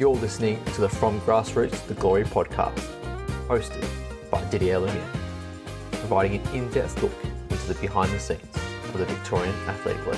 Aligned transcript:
You're 0.00 0.16
listening 0.16 0.64
to 0.64 0.80
the 0.80 0.88
From 0.88 1.20
Grassroots 1.20 1.86
to 1.86 1.92
Glory 1.92 2.24
podcast, 2.24 2.88
hosted 3.48 3.86
by 4.30 4.42
Didier 4.44 4.78
Lumiere, 4.78 5.04
providing 5.90 6.40
an 6.40 6.54
in 6.54 6.70
depth 6.70 7.02
look 7.02 7.12
into 7.50 7.66
the 7.66 7.74
behind 7.82 8.10
the 8.10 8.18
scenes 8.18 8.40
of 8.94 8.96
the 8.96 9.04
Victorian 9.04 9.54
Athletic 9.68 10.06
League. 10.06 10.16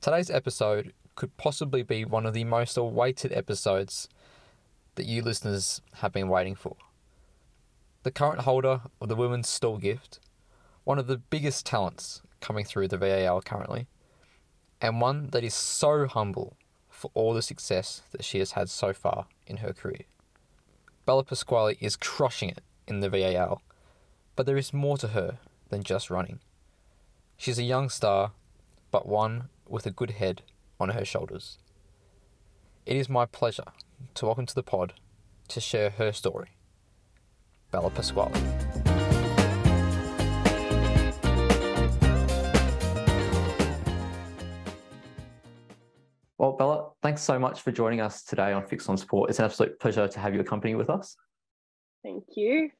Today's 0.00 0.30
episode 0.30 0.94
could 1.20 1.36
possibly 1.36 1.82
be 1.82 2.02
one 2.02 2.24
of 2.24 2.32
the 2.32 2.44
most 2.44 2.78
awaited 2.78 3.30
episodes 3.30 4.08
that 4.94 5.04
you 5.04 5.20
listeners 5.20 5.82
have 5.96 6.14
been 6.14 6.30
waiting 6.30 6.54
for. 6.54 6.76
The 8.04 8.10
current 8.10 8.40
holder 8.40 8.80
of 9.02 9.08
the 9.10 9.14
Women's 9.14 9.46
Stawell 9.46 9.76
Gift, 9.76 10.18
one 10.84 10.98
of 10.98 11.08
the 11.08 11.18
biggest 11.18 11.66
talents 11.66 12.22
coming 12.40 12.64
through 12.64 12.88
the 12.88 12.96
VAL 12.96 13.42
currently, 13.42 13.86
and 14.80 14.98
one 14.98 15.28
that 15.32 15.44
is 15.44 15.52
so 15.52 16.06
humble 16.06 16.56
for 16.88 17.10
all 17.12 17.34
the 17.34 17.42
success 17.42 18.00
that 18.12 18.24
she 18.24 18.38
has 18.38 18.52
had 18.52 18.70
so 18.70 18.94
far 18.94 19.26
in 19.46 19.58
her 19.58 19.74
career. 19.74 20.04
Bella 21.04 21.22
Pasquali 21.22 21.76
is 21.82 21.96
crushing 21.96 22.48
it 22.48 22.62
in 22.88 23.00
the 23.00 23.10
VAL, 23.10 23.60
but 24.36 24.46
there 24.46 24.56
is 24.56 24.72
more 24.72 24.96
to 24.96 25.08
her 25.08 25.36
than 25.68 25.82
just 25.82 26.08
running. 26.08 26.40
She's 27.36 27.58
a 27.58 27.62
young 27.62 27.90
star, 27.90 28.32
but 28.90 29.06
one 29.06 29.50
with 29.68 29.84
a 29.84 29.90
good 29.90 30.12
head 30.12 30.40
on 30.80 30.90
her 30.90 31.04
shoulders. 31.04 31.58
It 32.86 32.96
is 32.96 33.08
my 33.08 33.26
pleasure 33.26 33.72
to 34.14 34.26
welcome 34.26 34.46
to 34.46 34.54
the 34.54 34.62
pod 34.62 34.94
to 35.48 35.60
share 35.60 35.90
her 35.90 36.12
story, 36.12 36.48
Bella 37.70 37.90
Pasquali. 37.90 38.40
Well, 46.38 46.52
Bella, 46.52 46.88
thanks 47.02 47.20
so 47.20 47.38
much 47.38 47.60
for 47.60 47.70
joining 47.70 48.00
us 48.00 48.22
today 48.22 48.54
on 48.54 48.66
Fix 48.66 48.88
on 48.88 48.96
Sport. 48.96 49.28
It's 49.28 49.38
an 49.38 49.44
absolute 49.44 49.78
pleasure 49.78 50.08
to 50.08 50.18
have 50.18 50.34
you 50.34 50.40
accompany 50.40 50.74
with 50.74 50.88
us. 50.88 51.14
Thank 52.02 52.24
you. 52.34 52.70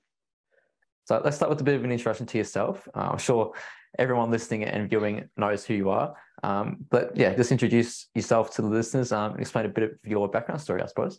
So 1.04 1.20
let's 1.22 1.36
start 1.36 1.50
with 1.50 1.60
a 1.60 1.64
bit 1.64 1.74
of 1.74 1.84
an 1.84 1.92
introduction 1.92 2.24
to 2.24 2.38
yourself. 2.38 2.88
Uh, 2.94 3.10
I'm 3.12 3.18
sure 3.18 3.52
everyone 3.98 4.30
listening 4.30 4.64
and 4.64 4.88
viewing 4.88 5.28
knows 5.36 5.64
who 5.64 5.74
you 5.74 5.90
are. 5.90 6.14
Um, 6.42 6.86
but 6.90 7.16
yeah, 7.16 7.34
just 7.34 7.52
introduce 7.52 8.08
yourself 8.14 8.54
to 8.56 8.62
the 8.62 8.68
listeners 8.68 9.12
um, 9.12 9.32
and 9.32 9.40
explain 9.40 9.66
a 9.66 9.68
bit 9.68 9.84
of 9.84 9.90
your 10.04 10.28
background 10.28 10.60
story, 10.60 10.82
I 10.82 10.86
suppose. 10.86 11.18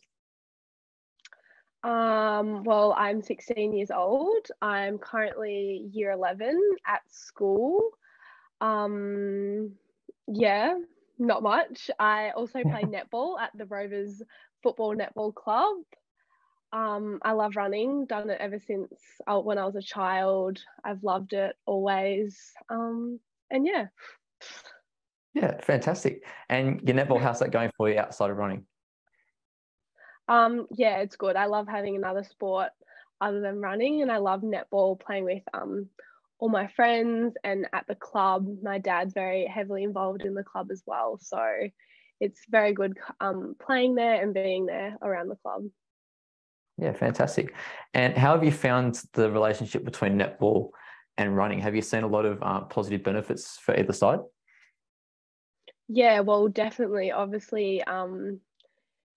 Um, 1.84 2.64
well, 2.64 2.94
I'm 2.96 3.22
16 3.22 3.74
years 3.74 3.92
old. 3.92 4.48
I'm 4.62 4.98
currently 4.98 5.90
year 5.92 6.12
11 6.12 6.60
at 6.88 7.02
school. 7.10 7.90
Um, 8.62 9.72
yeah, 10.28 10.76
not 11.18 11.42
much. 11.42 11.90
I 12.00 12.32
also 12.32 12.62
play 12.62 12.84
netball 12.84 13.40
at 13.40 13.52
the 13.56 13.66
Rovers 13.66 14.22
Football 14.62 14.96
Netball 14.96 15.34
Club. 15.34 15.78
Um, 16.74 17.20
I 17.22 17.34
love 17.34 17.56
running, 17.56 18.06
done 18.06 18.30
it 18.30 18.40
ever 18.40 18.60
since 18.60 18.94
I, 19.28 19.36
when 19.36 19.58
I 19.58 19.66
was 19.66 19.76
a 19.76 19.82
child. 19.82 20.60
I've 20.84 21.04
loved 21.04 21.34
it 21.34 21.56
always. 21.66 22.40
Um, 22.70 23.20
and 23.50 23.66
yeah. 23.66 23.88
Yeah, 25.34 25.60
fantastic. 25.62 26.24
And 26.50 26.82
your 26.88 26.96
netball, 26.96 27.22
how's 27.22 27.40
that 27.40 27.52
going 27.52 27.72
for 27.78 27.90
you 27.90 28.00
outside 28.00 28.30
of 28.30 28.38
running? 28.38 28.66
Um, 30.28 30.68
yeah, 30.72 31.00
it's 31.00 31.16
good. 31.16 31.36
I 31.36 31.46
love 31.46 31.68
having 31.68 31.96
another 31.96 32.24
sport 32.24 32.70
other 33.20 33.42
than 33.42 33.60
running, 33.62 34.02
and 34.02 34.12
I 34.12 34.18
love 34.18 34.42
netball, 34.42 35.00
playing 35.00 35.26
with 35.26 35.44
um, 35.54 35.90
all 36.40 36.50
my 36.50 36.68
friends 36.68 37.36
and 37.44 37.68
at 37.74 37.86
the 37.88 37.96
club. 37.96 38.48
My 38.64 38.78
dad's 38.78 39.14
very 39.14 39.46
heavily 39.46 39.84
involved 39.84 40.24
in 40.24 40.34
the 40.34 40.44
club 40.44 40.70
as 40.72 40.84
well, 40.86 41.20
so 41.22 41.42
it's 42.20 42.40
very 42.50 42.74
good 42.74 42.98
um, 43.20 43.56
playing 43.62 43.96
there 43.96 44.22
and 44.22 44.34
being 44.34 44.66
there 44.66 44.98
around 45.02 45.28
the 45.28 45.36
club. 45.36 45.64
Yeah, 46.82 46.94
fantastic. 46.94 47.54
And 47.94 48.18
how 48.18 48.34
have 48.34 48.44
you 48.44 48.52
found 48.52 49.04
the 49.14 49.30
relationship 49.30 49.86
between 49.86 50.18
netball 50.18 50.72
and 51.16 51.38
running? 51.38 51.60
Have 51.60 51.76
you 51.76 51.84
seen 51.84 52.02
a 52.02 52.08
lot 52.08 52.26
of 52.26 52.42
uh, 52.42 52.62
positive 52.62 53.04
benefits 53.04 53.60
for 53.60 53.78
either 53.78 53.94
side? 53.94 54.20
Yeah, 55.88 56.22
well, 56.22 56.48
definitely. 56.48 57.12
Obviously, 57.12 57.84
um, 57.84 58.40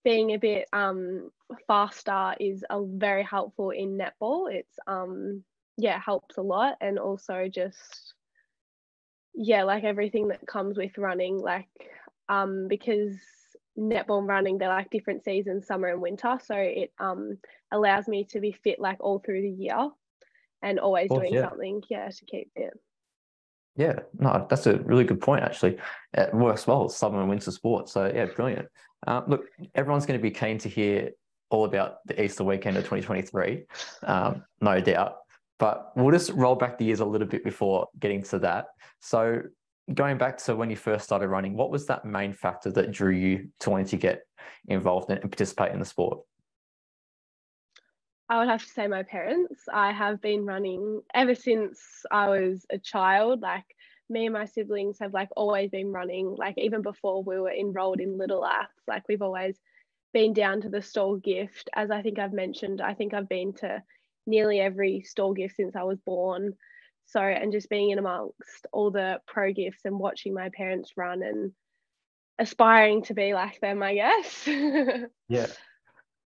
being 0.05 0.33
a 0.33 0.37
bit 0.37 0.69
um, 0.75 1.31
faster 1.67 2.35
is 2.39 2.63
a 2.69 2.85
very 2.85 3.23
helpful 3.23 3.71
in 3.71 3.97
netball. 3.99 4.53
It's 4.53 4.79
um, 4.87 5.43
yeah, 5.79 5.99
helps 5.99 6.37
a 6.37 6.43
lot, 6.43 6.77
and 6.83 6.99
also 6.99 7.49
just 7.49 8.13
yeah, 9.35 9.63
like 9.63 9.85
everything 9.85 10.29
that 10.29 10.47
comes 10.47 10.77
with 10.77 10.99
running, 10.99 11.39
like 11.39 11.69
um, 12.29 12.69
because 12.69 13.17
netball 13.79 14.27
running 14.27 14.59
they're 14.59 14.69
like 14.69 14.91
different 14.91 15.25
seasons, 15.25 15.67
summer 15.67 15.89
and 15.89 16.01
winter, 16.01 16.39
so 16.45 16.55
it 16.55 16.93
um 16.99 17.39
allows 17.73 18.09
me 18.09 18.25
to 18.25 18.41
be 18.41 18.53
fit 18.53 18.79
like 18.79 18.99
all 19.01 19.19
through 19.19 19.43
the 19.43 19.51
year, 19.51 19.91
and 20.63 20.79
always 20.79 21.09
course, 21.09 21.23
doing 21.23 21.35
yeah. 21.35 21.49
something 21.49 21.83
yeah 21.91 22.09
to 22.09 22.25
keep 22.25 22.51
fit. 22.55 22.73
Yeah, 23.77 24.01
no, 24.19 24.47
that's 24.49 24.67
a 24.67 24.79
really 24.79 25.05
good 25.05 25.21
point, 25.21 25.43
actually. 25.43 25.79
It 26.13 26.33
works 26.33 26.67
well, 26.67 26.89
summer 26.89 27.21
and 27.21 27.29
winter 27.29 27.51
sports. 27.51 27.93
So, 27.93 28.11
yeah, 28.15 28.27
brilliant. 28.27 28.69
Uh, 29.07 29.23
look, 29.27 29.47
everyone's 29.75 30.07
going 30.07 30.19
to 30.19 30.23
be 30.23 30.31
keen 30.31 30.59
to 30.59 30.69
hear 30.69 31.11
all 31.51 31.65
about 31.65 31.99
the 32.07 32.23
Easter 32.23 32.45
weekend 32.45 32.77
of 32.77 32.85
2023, 32.85 33.65
um, 34.05 34.45
no 34.61 34.81
doubt. 34.81 35.17
But 35.59 35.93
we'll 35.97 36.13
just 36.13 36.31
roll 36.33 36.55
back 36.55 36.79
the 36.79 36.85
years 36.85 37.01
a 37.01 37.05
little 37.05 37.27
bit 37.27 37.43
before 37.43 37.89
getting 37.99 38.23
to 38.25 38.39
that. 38.41 38.67
So, 39.01 39.43
going 39.93 40.17
back 40.17 40.39
to 40.39 40.57
when 40.57 40.71
you 40.71 40.77
first 40.77 41.05
started 41.05 41.29
running, 41.29 41.55
what 41.55 41.71
was 41.71 41.87
that 41.87 42.05
main 42.05 42.33
factor 42.33 42.71
that 42.73 42.91
drew 42.91 43.13
you 43.13 43.49
to 43.61 43.71
wanting 43.71 43.87
to 43.87 43.97
get 43.97 44.23
involved 44.69 45.11
in 45.11 45.19
and 45.19 45.31
participate 45.31 45.73
in 45.73 45.79
the 45.79 45.85
sport? 45.85 46.21
I 48.29 48.39
would 48.39 48.49
have 48.49 48.65
to 48.65 48.71
say 48.71 48.87
my 48.87 49.03
parents. 49.03 49.65
I 49.71 49.93
have 49.93 50.23
been 50.23 50.47
running 50.47 51.03
ever 51.13 51.35
since 51.35 51.81
I 52.11 52.29
was 52.29 52.65
a 52.71 52.79
child. 52.79 53.43
Like 53.43 53.65
me 54.09 54.27
and 54.27 54.33
my 54.33 54.47
siblings 54.47 54.99
have 55.01 55.13
like 55.13 55.29
always 55.37 55.71
been 55.71 55.93
running. 55.93 56.35
Like 56.35 56.55
even 56.57 56.81
before 56.81 57.23
we 57.23 57.39
were 57.39 57.53
enrolled 57.53 58.01
in 58.01 58.17
Little 58.17 58.45
Aths, 58.47 58.83
like 58.89 59.03
we've 59.09 59.23
always 59.23 59.59
been 60.15 60.33
down 60.33 60.63
to 60.63 60.71
the 60.71 60.81
Stawell 60.81 61.17
gift. 61.17 61.69
As 61.75 61.91
I 61.91 62.01
think 62.01 62.19
I've 62.19 62.33
mentioned, 62.33 62.81
I 62.81 62.95
think 62.95 63.13
I've 63.13 63.29
been 63.29 63.53
to 63.55 63.83
nearly 64.27 64.59
every 64.59 65.03
Stawell 65.03 65.35
gift 65.35 65.57
since 65.57 65.77
I 65.77 65.83
was 65.83 66.01
born. 66.01 66.55
So 67.07 67.21
and 67.21 67.53
just 67.53 67.69
being 67.69 67.91
in 67.91 67.99
amongst 67.99 68.67
all 68.73 68.91
the 68.91 69.21
pro 69.27 69.53
gifts 69.53 69.83
and 69.85 69.99
watching 69.99 70.35
my 70.35 70.49
parents 70.51 70.93
run 70.97 71.23
and 71.23 71.53
aspiring 72.39 73.03
to 73.05 73.15
be 73.15 73.35
like 73.35 73.61
them, 73.61 73.83
I 73.83 73.95
guess. 73.95 74.49
Yeah. 75.29 75.47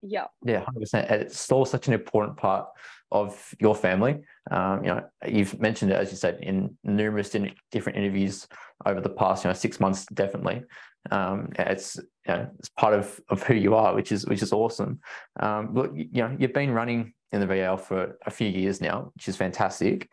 yeah. 0.02 0.26
Yeah, 0.44 0.60
hundred 0.60 0.82
percent. 0.82 1.10
It's 1.10 1.40
still 1.40 1.66
such 1.66 1.88
an 1.88 1.94
important 1.94 2.38
part 2.38 2.68
of 3.12 3.56
your 3.60 3.76
family. 3.76 4.22
Um, 4.52 4.84
you 4.84 4.90
know, 4.90 5.04
you've 5.28 5.60
mentioned 5.60 5.92
it 5.92 5.96
as 5.96 6.12
you 6.12 6.18
said 6.18 6.40
in 6.42 6.78
numerous 6.84 7.30
different 7.72 7.98
interviews 7.98 8.48
over 8.86 9.02
the 9.02 9.10
past, 9.10 9.44
you 9.44 9.50
know, 9.50 9.54
six 9.54 9.80
months. 9.80 10.06
Definitely, 10.06 10.64
um, 11.12 11.50
it's 11.58 11.98
you 11.98 12.34
know, 12.34 12.50
it's 12.60 12.70
part 12.70 12.94
of 12.94 13.20
of 13.30 13.44
who 13.44 13.56
you 13.56 13.76
are, 13.76 13.96
which 13.96 14.12
is 14.12 14.26
which 14.26 14.42
is 14.42 14.54
awesome. 14.54 15.00
Um, 15.40 15.74
look, 15.74 15.92
you 15.96 16.22
know, 16.22 16.36
you've 16.38 16.54
been 16.54 16.72
running 16.72 17.14
in 17.32 17.40
the 17.40 17.48
VL 17.48 17.80
for 17.80 18.18
a 18.26 18.32
few 18.32 18.48
years 18.48 18.82
now, 18.82 19.12
which 19.16 19.28
is 19.28 19.36
fantastic. 19.36 20.10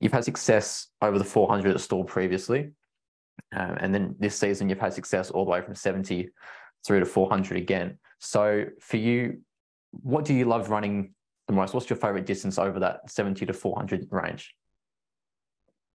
You've 0.00 0.12
had 0.12 0.24
success 0.24 0.88
over 1.02 1.18
the 1.18 1.24
400 1.24 1.74
at 1.74 1.80
Stawell 1.80 2.04
previously, 2.04 2.72
um, 3.54 3.76
and 3.80 3.94
then 3.94 4.16
this 4.18 4.36
season 4.36 4.68
you've 4.68 4.80
had 4.80 4.94
success 4.94 5.30
all 5.30 5.44
the 5.44 5.50
way 5.50 5.60
from 5.60 5.74
70 5.74 6.30
through 6.86 7.00
to 7.00 7.06
400 7.06 7.58
again. 7.58 7.98
So 8.18 8.66
for 8.80 8.96
you, 8.96 9.40
what 9.90 10.24
do 10.24 10.34
you 10.34 10.44
love 10.44 10.70
running 10.70 11.14
the 11.46 11.52
most? 11.52 11.74
What's 11.74 11.90
your 11.90 11.98
favorite 11.98 12.26
distance 12.26 12.58
over 12.58 12.80
that 12.80 13.10
70 13.10 13.46
to 13.46 13.52
400 13.52 14.08
range? 14.10 14.54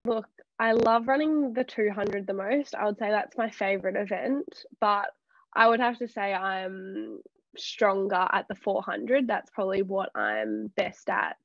Look, 0.04 0.28
I 0.58 0.72
love 0.72 1.08
running 1.08 1.52
the 1.52 1.64
200 1.64 2.26
the 2.26 2.32
most. 2.32 2.74
I 2.74 2.84
would 2.84 2.98
say 2.98 3.10
that's 3.10 3.36
my 3.36 3.50
favorite 3.50 3.96
event, 3.96 4.64
but 4.80 5.06
I 5.54 5.68
would 5.68 5.80
have 5.80 5.98
to 5.98 6.08
say 6.08 6.32
I'm 6.32 7.20
stronger 7.56 8.26
at 8.32 8.46
the 8.48 8.54
400. 8.54 9.26
That's 9.26 9.50
probably 9.50 9.82
what 9.82 10.10
I'm 10.14 10.68
best 10.76 11.08
at 11.10 11.36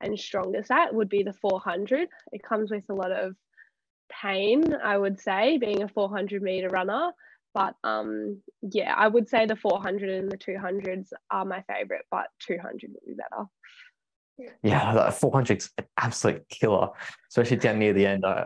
and 0.00 0.18
strongest 0.18 0.70
at 0.70 0.94
would 0.94 1.08
be 1.08 1.22
the 1.22 1.32
400. 1.32 2.08
It 2.32 2.42
comes 2.42 2.70
with 2.70 2.84
a 2.88 2.94
lot 2.94 3.12
of 3.12 3.34
pain, 4.10 4.74
I 4.74 4.96
would 4.96 5.20
say, 5.20 5.58
being 5.58 5.82
a 5.82 5.88
400 5.88 6.42
meter 6.42 6.68
runner. 6.68 7.12
But 7.54 7.74
um, 7.84 8.42
yeah, 8.60 8.94
I 8.94 9.08
would 9.08 9.28
say 9.28 9.46
the 9.46 9.56
400 9.56 10.10
and 10.10 10.30
the 10.30 10.36
200s 10.36 11.08
are 11.30 11.44
my 11.44 11.62
favorite, 11.62 12.04
but 12.10 12.26
200 12.40 12.90
would 12.92 13.06
be 13.06 13.14
better. 13.14 13.46
Yeah, 14.62 14.92
that 14.92 15.14
400 15.14 15.58
is 15.58 15.70
an 15.78 15.86
absolute 15.96 16.46
killer, 16.50 16.90
especially 17.30 17.56
down 17.56 17.78
near 17.78 17.94
the 17.94 18.06
end. 18.06 18.24
Uh, 18.24 18.44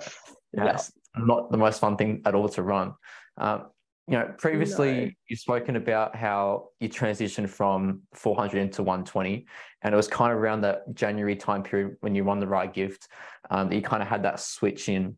yeah, 0.53 0.65
Yeah. 0.65 0.75
It's 0.75 0.93
not 1.17 1.51
the 1.51 1.59
most 1.59 1.81
fun 1.81 1.97
thing 1.97 2.23
at 2.25 2.37
all 2.37 2.49
to 2.51 2.63
run. 2.63 2.95
Um, 3.37 3.67
you 4.11 4.19
know, 4.19 4.35
previously 4.39 4.93
no. 4.93 5.11
you've 5.29 5.39
spoken 5.39 5.77
about 5.77 6.17
how 6.17 6.71
you 6.81 6.89
transitioned 6.89 7.49
from 7.49 8.01
400 8.13 8.59
into 8.59 8.83
120, 8.83 9.47
and 9.83 9.95
it 9.95 9.97
was 9.97 10.09
kind 10.09 10.33
of 10.33 10.39
around 10.39 10.63
that 10.63 10.93
January 10.95 11.37
time 11.37 11.63
period 11.63 11.97
when 12.01 12.17
you 12.17 12.25
won 12.25 12.41
the 12.41 12.47
right 12.47 12.75
gift. 12.75 13.07
Um, 13.51 13.71
you 13.71 13.81
kind 13.81 14.03
of 14.03 14.09
had 14.09 14.25
that 14.25 14.41
switch 14.41 14.89
in, 14.89 15.17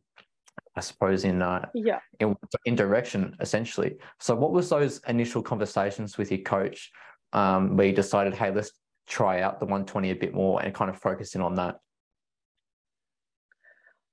I 0.76 0.80
suppose, 0.80 1.24
in 1.24 1.40
uh, 1.40 1.70
yeah, 1.74 2.00
in, 2.20 2.36
in 2.66 2.74
direction 2.74 3.34
essentially. 3.40 3.96
So, 4.20 4.34
what 4.34 4.52
was 4.52 4.68
those 4.68 5.00
initial 5.08 5.40
conversations 5.40 6.18
with 6.18 6.30
your 6.30 6.40
coach 6.40 6.90
um, 7.32 7.78
where 7.78 7.86
you 7.86 7.94
decided, 7.94 8.34
hey, 8.34 8.50
let's 8.50 8.72
try 9.06 9.40
out 9.40 9.58
the 9.58 9.64
120 9.64 10.10
a 10.10 10.16
bit 10.16 10.34
more 10.34 10.62
and 10.62 10.74
kind 10.74 10.90
of 10.90 10.98
focus 11.00 11.34
in 11.34 11.40
on 11.40 11.54
that? 11.54 11.76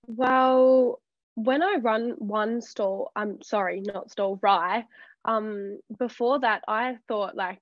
Well, 0.08 1.02
when 1.44 1.64
I 1.64 1.76
run 1.76 2.16
one 2.18 2.62
Stawell, 2.62 3.12
I'm 3.16 3.42
sorry, 3.42 3.82
not 3.82 4.12
Stawell, 4.12 4.40
rye. 4.42 4.86
Um, 5.24 5.80
before 5.98 6.40
that, 6.40 6.64
I 6.68 6.98
thought 7.08 7.36
like 7.36 7.62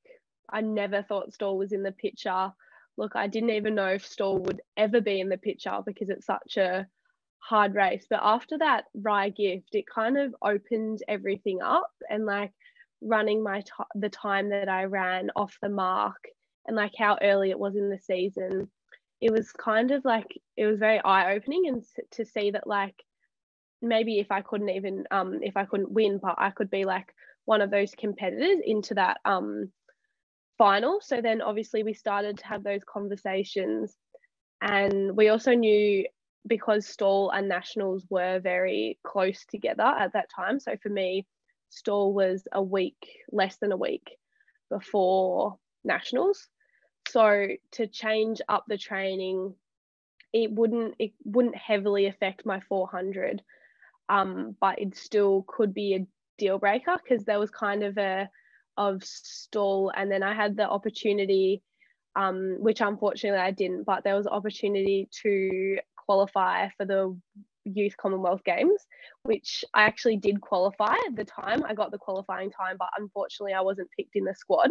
I 0.49 0.61
never 0.61 1.03
thought 1.03 1.33
Stawell 1.33 1.57
was 1.57 1.73
in 1.73 1.83
the 1.83 1.91
picture. 1.91 2.51
Look, 2.97 3.15
I 3.15 3.27
didn't 3.27 3.51
even 3.51 3.75
know 3.75 3.89
if 3.89 4.05
Stawell 4.05 4.39
would 4.39 4.61
ever 4.77 4.99
be 4.99 5.19
in 5.19 5.29
the 5.29 5.37
picture 5.37 5.77
because 5.85 6.09
it's 6.09 6.25
such 6.25 6.57
a 6.57 6.87
hard 7.37 7.75
race. 7.75 8.07
But 8.09 8.21
after 8.23 8.57
that 8.57 8.85
rye 8.95 9.29
gift, 9.29 9.75
it 9.75 9.85
kind 9.87 10.17
of 10.17 10.35
opened 10.41 11.03
everything 11.07 11.61
up 11.61 11.91
and 12.09 12.25
like 12.25 12.53
running 13.01 13.43
my 13.43 13.61
t- 13.61 13.71
the 13.93 14.09
time 14.09 14.49
that 14.49 14.69
I 14.69 14.85
ran 14.85 15.29
off 15.35 15.55
the 15.61 15.69
mark 15.69 16.29
and 16.65 16.75
like 16.75 16.93
how 16.97 17.17
early 17.21 17.51
it 17.51 17.59
was 17.59 17.75
in 17.75 17.91
the 17.91 17.99
season. 17.99 18.69
It 19.21 19.31
was 19.31 19.51
kind 19.51 19.91
of 19.91 20.03
like 20.03 20.41
it 20.55 20.65
was 20.65 20.79
very 20.79 20.99
eye 20.99 21.35
opening 21.35 21.67
and 21.67 21.83
to 22.11 22.25
see 22.25 22.51
that 22.51 22.65
like 22.65 22.95
maybe 23.81 24.19
if 24.19 24.31
I 24.31 24.41
couldn't 24.41 24.69
even 24.69 25.05
um 25.11 25.39
if 25.41 25.57
I 25.57 25.65
couldn't 25.65 25.91
win, 25.91 26.19
but 26.21 26.35
I 26.37 26.51
could 26.51 26.69
be 26.69 26.85
like 26.85 27.13
one 27.45 27.61
of 27.61 27.71
those 27.71 27.91
competitors 27.95 28.59
into 28.65 28.95
that 28.95 29.17
um 29.25 29.71
final. 30.57 30.99
So 31.01 31.21
then 31.21 31.41
obviously 31.41 31.83
we 31.83 31.93
started 31.93 32.37
to 32.39 32.47
have 32.47 32.63
those 32.63 32.81
conversations 32.83 33.95
and 34.61 35.15
we 35.15 35.29
also 35.29 35.53
knew 35.53 36.05
because 36.47 36.87
Stawell 36.87 37.31
and 37.31 37.47
nationals 37.47 38.05
were 38.09 38.39
very 38.39 38.97
close 39.03 39.45
together 39.45 39.83
at 39.83 40.13
that 40.13 40.29
time. 40.33 40.59
So 40.59 40.75
for 40.81 40.89
me, 40.89 41.27
Stawell 41.69 42.13
was 42.13 42.47
a 42.51 42.61
week, 42.61 43.19
less 43.31 43.57
than 43.57 43.71
a 43.71 43.77
week 43.77 44.17
before 44.69 45.57
nationals. 45.83 46.47
So 47.09 47.47
to 47.73 47.87
change 47.87 48.41
up 48.49 48.65
the 48.67 48.77
training, 48.77 49.53
it 50.33 50.51
wouldn't 50.51 50.95
it 50.99 51.13
wouldn't 51.23 51.55
heavily 51.55 52.07
affect 52.07 52.45
my 52.45 52.59
400 52.67 53.41
um, 54.09 54.55
but 54.59 54.79
it 54.79 54.95
still 54.95 55.45
could 55.47 55.73
be 55.73 55.95
a 55.95 56.07
deal 56.37 56.59
breaker 56.59 56.97
because 57.03 57.25
there 57.25 57.39
was 57.39 57.49
kind 57.49 57.83
of 57.83 57.97
a 57.97 58.29
of 58.77 59.03
Stawell. 59.03 59.91
And 59.95 60.11
then 60.11 60.23
I 60.23 60.33
had 60.33 60.55
the 60.55 60.67
opportunity 60.69 61.61
um, 62.15 62.57
which 62.59 62.81
unfortunately 62.81 63.39
I 63.39 63.51
didn't 63.51 63.83
but 63.83 64.03
there 64.03 64.15
was 64.15 64.27
opportunity 64.27 65.07
to 65.23 65.77
qualify 65.95 66.69
for 66.77 66.85
the 66.85 67.15
youth 67.65 67.95
commonwealth 67.97 68.43
games 68.43 68.81
which 69.23 69.63
I 69.73 69.83
actually 69.83 70.17
did 70.17 70.41
qualify 70.41 70.95
at 71.07 71.15
the 71.15 71.25
time. 71.25 71.63
I 71.63 71.73
got 71.73 71.91
the 71.91 71.97
qualifying 71.97 72.49
time 72.51 72.77
but 72.79 72.89
unfortunately 72.97 73.53
I 73.53 73.61
wasn't 73.61 73.89
picked 73.97 74.15
in 74.15 74.23
the 74.25 74.35
squad. 74.35 74.69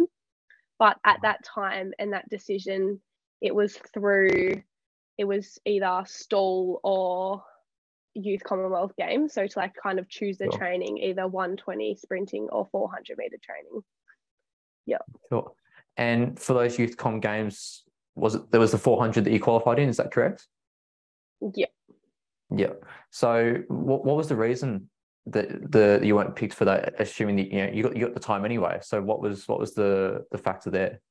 But 0.79 0.97
at 1.05 1.19
that 1.23 1.43
time 1.43 1.91
and 1.99 2.13
that 2.13 2.29
decision 2.29 2.99
it 3.41 3.53
was 3.53 3.77
through 3.93 4.61
it 5.17 5.25
was 5.25 5.57
either 5.65 6.03
Stawell 6.05 6.79
or 6.83 7.43
youth 8.17 8.43
Commonwealth 8.43 8.93
Games. 8.97 9.33
So 9.33 9.47
to 9.47 9.59
like 9.59 9.73
kind 9.81 9.99
of 9.99 10.09
choose 10.09 10.37
the 10.37 10.45
sure. 10.45 10.57
training, 10.57 10.97
either 10.97 11.27
120 11.27 11.95
sprinting 11.95 12.47
or 12.51 12.67
400 12.71 13.17
meter 13.17 13.37
training. 13.41 13.81
Yeah. 14.85 14.97
Sure. 15.29 15.51
And 15.97 16.39
for 16.39 16.53
those 16.53 16.77
youth 16.77 16.97
com 16.97 17.19
games, 17.19 17.83
was 18.15 18.35
it 18.35 18.51
there 18.51 18.59
was 18.59 18.71
the 18.71 18.77
400 18.77 19.25
that 19.25 19.31
you 19.31 19.39
qualified 19.39 19.79
in? 19.79 19.89
Is 19.89 19.97
that 19.97 20.11
correct? 20.11 20.47
Yeah. 21.55 21.67
Yeah. 22.55 22.73
So 23.11 23.63
what, 23.67 24.05
what 24.05 24.15
was 24.15 24.27
the 24.27 24.35
reason 24.35 24.89
that 25.27 25.71
the 25.71 25.99
you 26.03 26.15
weren't 26.15 26.35
picked 26.35 26.53
for 26.53 26.65
that? 26.65 26.95
Assuming 26.99 27.35
that 27.37 27.51
you 27.51 27.65
know 27.65 27.71
you 27.71 27.83
got 27.83 27.95
you 27.95 28.05
got 28.05 28.13
the 28.13 28.19
time 28.19 28.45
anyway. 28.45 28.79
So 28.81 29.01
what 29.01 29.21
was 29.21 29.47
what 29.47 29.59
was 29.59 29.73
the 29.73 30.25
the 30.31 30.37
factor 30.37 30.69
there? 30.69 31.01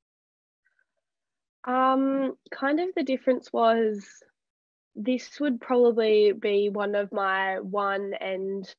Um, 1.64 2.36
kind 2.52 2.78
of 2.80 2.88
the 2.94 3.02
difference 3.02 3.52
was 3.52 4.06
this 4.96 5.38
would 5.40 5.60
probably 5.60 6.32
be 6.32 6.70
one 6.70 6.94
of 6.94 7.12
my 7.12 7.60
one 7.60 8.14
and 8.20 8.74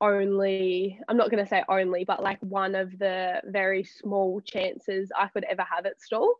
only 0.00 0.98
i'm 1.08 1.16
not 1.16 1.30
going 1.30 1.42
to 1.42 1.48
say 1.48 1.62
only 1.68 2.04
but 2.04 2.22
like 2.22 2.38
one 2.40 2.74
of 2.74 2.98
the 2.98 3.40
very 3.44 3.84
small 3.84 4.40
chances 4.40 5.10
i 5.16 5.28
could 5.28 5.44
ever 5.44 5.62
have 5.62 5.86
at 5.86 6.00
Stawell 6.00 6.34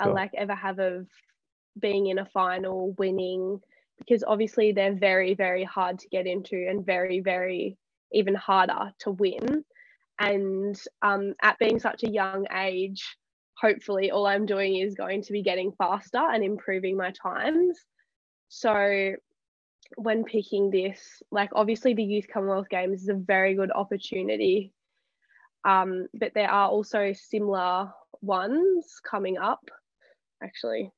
sure. 0.00 0.12
like 0.12 0.32
ever 0.34 0.54
have 0.54 0.78
of 0.78 1.06
being 1.80 2.06
in 2.06 2.18
a 2.18 2.26
final 2.26 2.92
winning 2.98 3.60
because 3.98 4.22
obviously 4.24 4.70
they're 4.70 4.94
very 4.94 5.34
very 5.34 5.64
hard 5.64 5.98
to 5.98 6.08
get 6.08 6.26
into 6.26 6.66
and 6.68 6.84
very 6.84 7.20
very 7.20 7.76
even 8.12 8.36
harder 8.36 8.92
to 9.00 9.10
win. 9.10 9.64
And 10.18 10.80
um, 11.02 11.34
at 11.42 11.58
being 11.58 11.80
such 11.80 12.04
a 12.04 12.10
young 12.10 12.46
age 12.54 13.16
hopefully 13.58 14.10
all 14.10 14.26
i'm 14.26 14.44
doing 14.44 14.76
is 14.76 14.94
going 14.94 15.22
to 15.22 15.32
be 15.32 15.42
getting 15.42 15.72
faster 15.72 16.18
and 16.18 16.44
improving 16.44 16.96
my 16.96 17.10
times 17.10 17.78
so 18.48 19.14
when 19.96 20.24
picking 20.24 20.70
this, 20.70 21.22
like 21.30 21.50
obviously 21.54 21.94
the 21.94 22.02
Youth 22.02 22.26
Commonwealth 22.32 22.68
Games 22.68 23.02
is 23.02 23.08
a 23.08 23.14
very 23.14 23.54
good 23.54 23.70
opportunity. 23.72 24.72
Um, 25.64 26.06
but 26.14 26.32
there 26.34 26.50
are 26.50 26.68
also 26.68 27.12
similar 27.12 27.92
ones 28.20 29.00
coming 29.08 29.38
up. 29.38 29.64
Actually, 30.42 30.90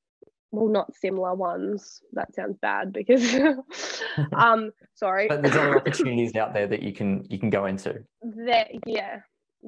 well, 0.51 0.69
not 0.69 0.95
similar 0.95 1.35
ones. 1.35 2.01
That 2.13 2.35
sounds 2.35 2.59
bad 2.61 2.93
because, 2.93 3.35
um, 4.33 4.71
sorry. 4.95 5.29
But 5.29 5.43
there's 5.43 5.57
other 5.57 5.77
opportunities 5.81 6.35
out 6.37 6.55
there 6.55 6.67
that 6.67 6.83
you 6.83 6.93
can 6.93 7.27
you 7.29 7.39
can 7.39 7.51
go 7.51 7.67
into. 7.67 8.05
There, 8.23 8.67
yeah, 8.87 9.21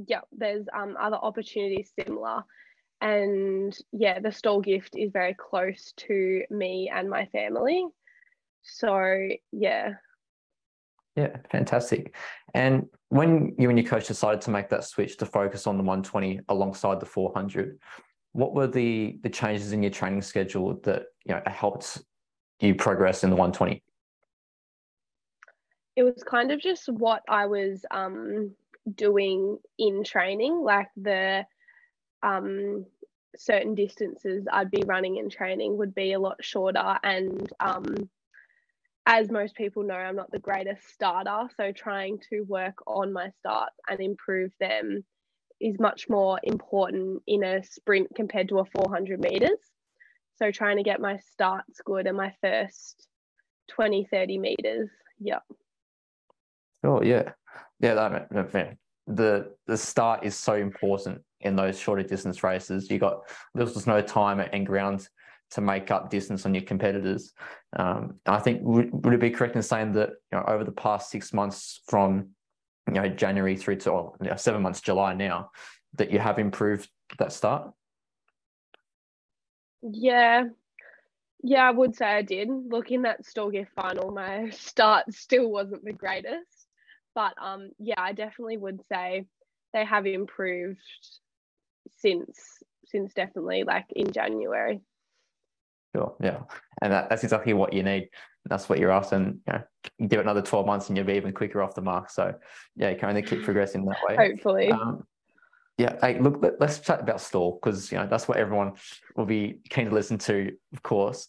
yeah. 0.07 0.21
There's 0.33 0.67
um 0.75 0.97
other 1.01 1.17
opportunities 1.17 1.93
similar, 2.03 2.43
and 3.01 3.77
yeah 3.93 4.19
the 4.19 4.33
Stawell 4.33 4.61
gift 4.61 4.97
is 4.97 5.11
very 5.13 5.35
close 5.35 5.93
to 5.97 6.43
me 6.51 6.91
and 6.95 7.09
my 7.09 7.27
family. 7.27 7.87
So 8.63 9.29
yeah. 9.53 9.95
Yeah 11.17 11.37
fantastic. 11.51 12.15
And 12.55 12.87
when 13.09 13.55
you 13.59 13.69
and 13.69 13.79
your 13.79 13.89
coach 13.89 14.07
decided 14.07 14.41
to 14.43 14.51
make 14.51 14.69
that 14.69 14.85
switch 14.85 15.17
to 15.19 15.27
focus 15.27 15.67
on 15.67 15.77
the 15.77 15.83
120 15.83 16.41
alongside 16.49 17.01
the 17.01 17.07
400 17.07 17.79
what 18.33 18.55
were 18.55 18.67
the 18.67 19.19
the 19.23 19.29
changes 19.29 19.73
in 19.73 19.83
your 19.83 19.91
training 19.91 20.23
schedule 20.23 20.79
that 20.85 21.07
you 21.25 21.35
know 21.35 21.43
helped 21.47 21.99
you 22.61 22.75
progress 22.75 23.25
in 23.25 23.31
the 23.31 23.37
120 23.37 23.83
it 25.97 26.05
was 26.05 26.23
kind 26.23 26.53
of 26.53 26.61
just 26.61 26.89
what 26.89 27.23
i 27.29 27.47
was 27.47 27.85
um 27.91 28.53
doing 28.95 29.59
in 29.79 30.05
training 30.05 30.63
like 30.63 30.89
the 30.97 31.45
um, 32.23 32.87
certain 33.37 33.75
distances 33.75 34.47
I'd 34.53 34.71
be 34.71 34.85
running 34.85 35.19
and 35.19 35.31
training 35.31 35.77
would 35.79 35.95
be 35.95 36.13
a 36.13 36.19
lot 36.21 36.37
shorter. 36.43 36.99
And 37.03 37.51
um, 37.61 37.95
as 39.07 39.31
most 39.31 39.55
people 39.55 39.83
know, 39.83 39.95
I'm 39.95 40.17
not 40.17 40.31
the 40.31 40.39
greatest 40.39 40.89
starter. 40.93 41.49
So 41.57 41.73
trying 41.73 42.19
to 42.31 42.43
work 42.43 42.75
on 42.87 43.13
my 43.13 43.31
starts 43.39 43.77
and 43.89 44.01
improve 44.01 44.53
them 44.61 45.05
is 45.61 45.79
much 45.79 46.09
more 46.09 46.41
important 46.43 47.23
in 47.27 47.45
a 47.45 47.63
sprint 47.63 48.09
compared 48.15 48.49
to 48.49 48.61
a 48.61 48.65
400 48.65 49.21
meters. 49.21 49.59
So 50.37 50.51
trying 50.51 50.79
to 50.79 50.83
get 50.83 51.01
my 51.01 51.19
starts 51.33 51.81
good 51.85 52.07
and 52.07 52.17
my 52.17 52.35
first 52.41 53.07
20, 53.71 54.09
30 54.11 54.39
meters. 54.39 54.89
Yeah. 55.19 55.41
Oh, 56.83 57.03
yeah. 57.03 57.33
Yeah, 57.79 57.95
that, 57.95 58.69
the 59.07 59.53
the 59.67 59.77
start 59.77 60.25
is 60.25 60.37
so 60.37 60.55
important 60.55 61.23
in 61.41 61.57
those 61.57 61.79
shorter 61.79 62.03
distance 62.03 62.43
races. 62.43 62.91
You 62.91 62.99
got 62.99 63.23
there's 63.55 63.75
just 63.75 63.87
no 63.87 64.01
time 64.01 64.41
and 64.41 64.67
ground 64.67 65.09
to 65.53 65.61
make 65.61 65.91
up 65.91 66.11
distance 66.11 66.47
on 66.47 66.55
your 66.55 66.63
competitors. 66.63 67.33
Um, 67.77 68.21
I 68.27 68.39
think 68.39 68.61
would, 68.63 68.91
would 69.05 69.15
it 69.15 69.21
be 69.21 69.31
correct 69.31 69.57
in 69.57 69.63
saying 69.63 69.93
that 69.93 70.11
you 70.33 70.39
know 70.39 70.45
over 70.47 70.65
the 70.65 70.73
past 70.73 71.11
six 71.11 71.33
months 71.33 71.81
from 71.87 72.31
you 72.87 72.95
know 72.95 73.09
January 73.09 73.57
through 73.57 73.77
to 73.77 73.91
or, 73.91 74.17
you 74.23 74.31
know, 74.31 74.37
seven 74.37 74.63
months 74.63 74.81
July 74.81 75.15
now 75.15 75.51
that 75.95 76.11
you 76.11 76.19
have 76.19 76.39
improved 76.39 76.89
that 77.19 77.33
start? 77.33 77.73
Yeah. 79.83 80.45
Yeah, 81.43 81.67
I 81.67 81.71
would 81.71 81.97
say 81.97 82.07
I 82.07 82.23
did. 82.23 82.49
Looking 82.51 83.07
at 83.07 83.25
gift 83.51 83.73
final, 83.75 84.13
my 84.13 84.51
start 84.51 85.13
still 85.13 85.51
wasn't 85.51 85.85
the 85.85 85.93
greatest. 85.93 86.67
But 87.15 87.33
um, 87.43 87.71
yeah, 87.79 87.95
I 87.99 88.13
definitely 88.13 88.59
would 88.59 88.81
say 88.93 89.25
they 89.73 89.85
have 89.85 90.07
improved 90.07 90.79
since 92.01 92.39
since 92.87 93.15
definitely 93.15 93.65
like 93.65 93.87
in 93.95 94.11
January. 94.13 94.81
Sure, 95.95 96.15
yeah, 96.23 96.41
and 96.83 96.93
that, 96.93 97.09
that's 97.09 97.25
exactly 97.25 97.53
what 97.53 97.73
you 97.73 97.83
need. 97.83 98.09
that's 98.47 98.69
what 98.69 98.79
you're 98.79 98.93
after. 98.93 99.17
And 99.17 99.41
you 99.47 99.53
know, 99.53 99.63
give 100.09 100.21
it 100.21 100.23
another 100.23 100.43
12 100.43 100.67
months 100.67 100.89
and 100.89 100.97
you'll 100.97 101.07
be 101.07 101.15
even 101.15 101.33
quicker 101.33 101.63
off 101.63 101.75
the 101.75 101.83
mark. 101.83 102.11
So 102.11 102.35
yeah, 102.77 102.91
you 102.91 102.97
can 102.97 103.09
only 103.09 103.23
keep 103.23 103.43
progressing 103.43 103.85
that 103.87 103.99
way. 104.09 104.17
Hopefully. 104.17 104.71
Um, 104.71 105.05
yeah, 105.81 105.97
hey, 106.03 106.19
look, 106.21 106.43
let, 106.43 106.61
us 106.61 106.79
chat 106.81 107.01
about 107.01 107.23
Stawell 107.23 107.53
because 107.53 107.91
you 107.91 107.97
know 107.97 108.07
that's 108.07 108.29
what 108.29 108.37
everyone 108.37 108.75
will 109.17 109.25
be 109.25 109.61
keen 109.71 109.89
to 109.89 109.95
listen 109.95 110.19
to, 110.19 110.53
of 110.75 110.83
course. 110.83 111.29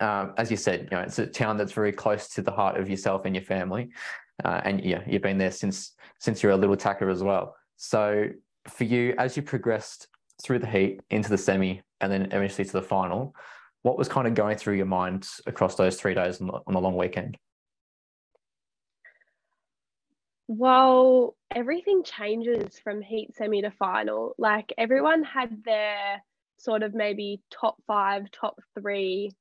Um, 0.00 0.32
as 0.36 0.50
you 0.50 0.56
said, 0.56 0.88
you 0.90 0.96
know, 0.96 1.02
it's 1.02 1.18
a 1.18 1.26
town 1.26 1.56
that's 1.56 1.72
very 1.72 1.92
close 1.92 2.28
to 2.30 2.42
the 2.42 2.52
heart 2.52 2.78
of 2.78 2.88
yourself 2.88 3.24
and 3.24 3.34
your 3.34 3.44
family, 3.44 3.90
uh, 4.44 4.60
and 4.64 4.84
yeah, 4.84 5.02
you've 5.08 5.22
been 5.22 5.38
there 5.38 5.50
since 5.50 5.92
since 6.20 6.40
you're 6.40 6.52
a 6.52 6.56
little 6.56 6.76
tacker 6.76 7.10
as 7.10 7.22
well. 7.22 7.56
So 7.76 8.28
for 8.68 8.84
you, 8.84 9.14
as 9.18 9.36
you 9.36 9.42
progressed 9.42 10.08
through 10.42 10.58
the 10.58 10.66
heat 10.66 11.00
into 11.10 11.30
the 11.30 11.38
semi 11.38 11.82
and 12.00 12.12
then 12.12 12.22
eventually 12.26 12.64
to 12.64 12.72
the 12.72 12.82
final, 12.82 13.34
what 13.82 13.98
was 13.98 14.08
kind 14.08 14.26
of 14.26 14.34
going 14.34 14.56
through 14.56 14.74
your 14.74 14.86
mind 14.86 15.28
across 15.46 15.74
those 15.74 15.96
three 15.96 16.14
days 16.14 16.40
on 16.40 16.48
the, 16.48 16.60
on 16.66 16.74
the 16.74 16.80
long 16.80 16.96
weekend? 16.96 17.36
Well, 20.46 21.36
everything 21.54 22.02
changes 22.02 22.78
from 22.82 23.00
heat 23.00 23.34
semi 23.36 23.62
to 23.62 23.70
final. 23.70 24.34
Like 24.38 24.72
everyone 24.76 25.22
had 25.22 25.64
their 25.64 26.22
sort 26.58 26.82
of 26.82 26.94
maybe 26.94 27.42
top 27.50 27.76
five, 27.86 28.30
top 28.30 28.58
three 28.78 29.32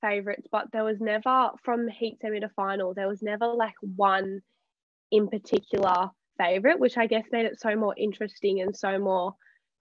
favorites, 0.00 0.46
but 0.50 0.70
there 0.72 0.84
was 0.84 1.00
never 1.00 1.50
from 1.62 1.88
heat 1.88 2.18
semi 2.20 2.40
to 2.40 2.48
final, 2.50 2.94
there 2.94 3.08
was 3.08 3.22
never 3.22 3.46
like 3.46 3.74
one 3.80 4.42
in 5.10 5.28
particular 5.28 6.10
favorite, 6.38 6.78
which 6.78 6.96
I 6.96 7.06
guess 7.06 7.24
made 7.30 7.46
it 7.46 7.60
so 7.60 7.76
more 7.76 7.94
interesting 7.96 8.60
and 8.60 8.76
so 8.76 8.98
more 8.98 9.34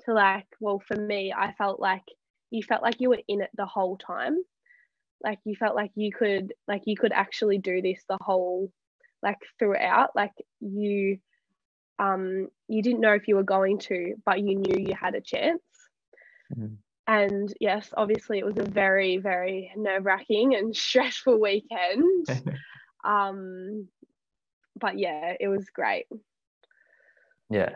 to 0.06 0.14
like, 0.14 0.48
well, 0.60 0.82
for 0.86 0.96
me, 0.96 1.34
I 1.36 1.54
felt 1.54 1.80
like 1.80 2.04
you 2.52 2.64
felt 2.64 2.84
like 2.84 3.00
you 3.00 3.10
were 3.10 3.22
in 3.28 3.42
it 3.42 3.50
the 3.56 3.66
whole 3.66 3.98
time. 3.98 4.38
Like 5.24 5.40
you 5.46 5.56
felt 5.56 5.76
like 5.76 5.92
you 5.96 6.12
could 6.12 6.54
like 6.68 6.84
you 6.86 6.98
could 6.98 7.14
actually 7.14 7.58
do 7.58 7.82
this 7.82 8.04
the 8.08 8.18
whole 8.22 8.72
like 9.22 9.40
throughout. 9.58 10.10
Like 10.16 10.34
you 10.60 11.20
um 12.00 12.50
you 12.68 12.82
didn't 12.82 13.02
know 13.02 13.14
if 13.14 13.28
you 13.28 13.36
were 13.36 13.44
going 13.44 13.80
to, 13.80 14.16
but 14.26 14.40
you 14.40 14.56
knew 14.56 14.78
you 14.78 14.94
had 15.00 15.16
a 15.16 15.22
chance. 15.22 15.62
Mm-hmm. 16.56 16.76
And 17.06 17.54
yes, 17.60 17.90
obviously 17.98 18.40
it 18.40 18.46
was 18.46 18.58
a 18.58 18.70
very, 18.70 19.18
very 19.18 19.72
nerve-wracking 19.76 20.56
and 20.56 20.76
stressful 20.76 21.40
weekend. 21.40 22.28
um 23.04 23.88
but 24.80 24.98
yeah, 25.00 25.34
it 25.40 25.48
was 25.48 25.70
great. 25.70 26.08
Yeah. 27.50 27.76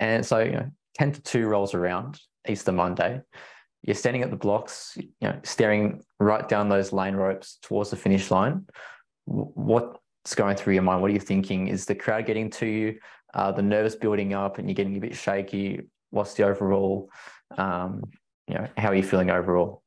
And 0.00 0.24
so, 0.24 0.40
you 0.40 0.52
know, 0.52 0.70
10 0.94 1.12
to 1.12 1.22
2 1.22 1.46
rolls 1.46 1.74
around 1.74 2.20
Easter 2.48 2.72
Monday. 2.72 3.22
You're 3.82 3.94
standing 3.94 4.22
at 4.22 4.30
the 4.30 4.36
blocks, 4.36 4.96
you 4.96 5.10
know, 5.20 5.38
staring 5.42 6.02
right 6.20 6.48
down 6.48 6.68
those 6.68 6.92
lane 6.92 7.14
ropes 7.14 7.58
towards 7.62 7.90
the 7.90 7.96
finish 7.96 8.30
line. 8.30 8.66
What's 9.24 10.34
going 10.36 10.56
through 10.56 10.74
your 10.74 10.82
mind? 10.82 11.02
What 11.02 11.10
are 11.10 11.14
you 11.14 11.20
thinking? 11.20 11.68
Is 11.68 11.86
the 11.86 11.94
crowd 11.94 12.26
getting 12.26 12.50
to 12.50 12.66
you? 12.66 12.98
Uh, 13.34 13.50
the 13.50 13.62
nerves 13.62 13.96
building 13.96 14.34
up 14.34 14.58
and 14.58 14.68
you're 14.68 14.74
getting 14.74 14.96
a 14.96 15.00
bit 15.00 15.16
shaky? 15.16 15.80
What's 16.10 16.34
the 16.34 16.44
overall, 16.44 17.10
um, 17.56 18.02
you 18.46 18.54
know, 18.54 18.68
how 18.76 18.88
are 18.88 18.94
you 18.94 19.02
feeling 19.02 19.30
overall? 19.30 19.82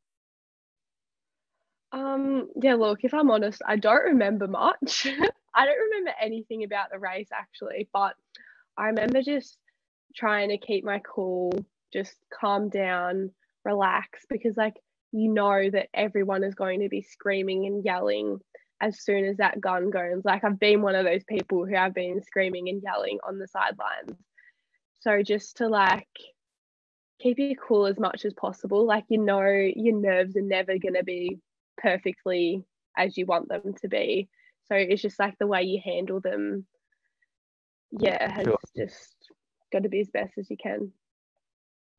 Um, 1.92 2.50
yeah, 2.62 2.74
look, 2.76 3.04
if 3.04 3.14
I'm 3.14 3.32
honest, 3.32 3.62
I 3.66 3.78
don't 3.78 4.04
remember 4.04 4.48
much. 4.48 5.08
I 5.56 5.66
don't 5.66 5.80
remember 5.80 6.12
anything 6.20 6.64
about 6.64 6.92
the 6.92 7.00
race 7.00 7.30
actually, 7.32 7.88
but 7.94 8.16
I 8.78 8.88
remember 8.88 9.22
just 9.22 9.58
trying 10.16 10.50
to 10.50 10.58
keep 10.58 10.84
my 10.84 11.00
cool, 11.00 11.52
just 11.94 12.16
calm 12.34 12.70
down, 12.70 13.32
relax, 13.64 14.26
because 14.30 14.58
like 14.58 14.76
you 15.12 15.32
know 15.32 15.70
that 15.70 15.88
everyone 15.94 16.44
is 16.44 16.56
going 16.56 16.82
to 16.82 16.90
be 16.90 17.02
screaming 17.02 17.66
and 17.66 17.84
yelling 17.86 18.40
as 18.82 19.02
soon 19.02 19.26
as 19.26 19.38
that 19.38 19.62
gun 19.62 19.90
goes. 19.90 20.24
Like 20.26 20.44
I've 20.44 20.60
been 20.60 20.82
one 20.82 20.96
of 20.96 21.06
those 21.06 21.24
people 21.24 21.66
who 21.66 21.76
have 21.76 21.94
been 21.94 22.22
screaming 22.22 22.70
and 22.70 22.82
yelling 22.84 23.20
on 23.28 23.40
the 23.40 23.48
sidelines. 23.48 24.20
So 25.00 25.22
just 25.24 25.58
to 25.58 25.68
like 25.68 26.08
keep 27.20 27.40
you 27.40 27.56
cool 27.56 27.86
as 27.86 28.00
much 28.00 28.26
as 28.26 28.34
possible. 28.34 28.86
Like 28.86 29.06
you 29.10 29.20
know 29.20 29.42
your 29.42 30.00
nerves 30.00 30.36
are 30.36 30.42
never 30.42 30.78
gonna 30.78 31.04
be 31.04 31.40
perfectly 31.78 32.64
as 32.98 33.18
you 33.18 33.26
want 33.26 33.48
them 33.48 33.74
to 33.82 33.88
be. 33.88 34.28
So 34.68 34.76
it's 34.76 35.02
just 35.02 35.20
like 35.20 35.38
the 35.38 35.48
way 35.48 35.64
you 35.64 35.80
handle 35.84 36.20
them 36.20 36.66
yeah, 38.00 38.32
has 38.32 38.46
sure. 38.46 38.58
just 38.76 39.16
got 39.72 39.84
to 39.84 39.90
be 39.90 40.02
as 40.02 40.10
best 40.10 40.34
as 40.38 40.50
you 40.50 40.58
can. 40.58 40.92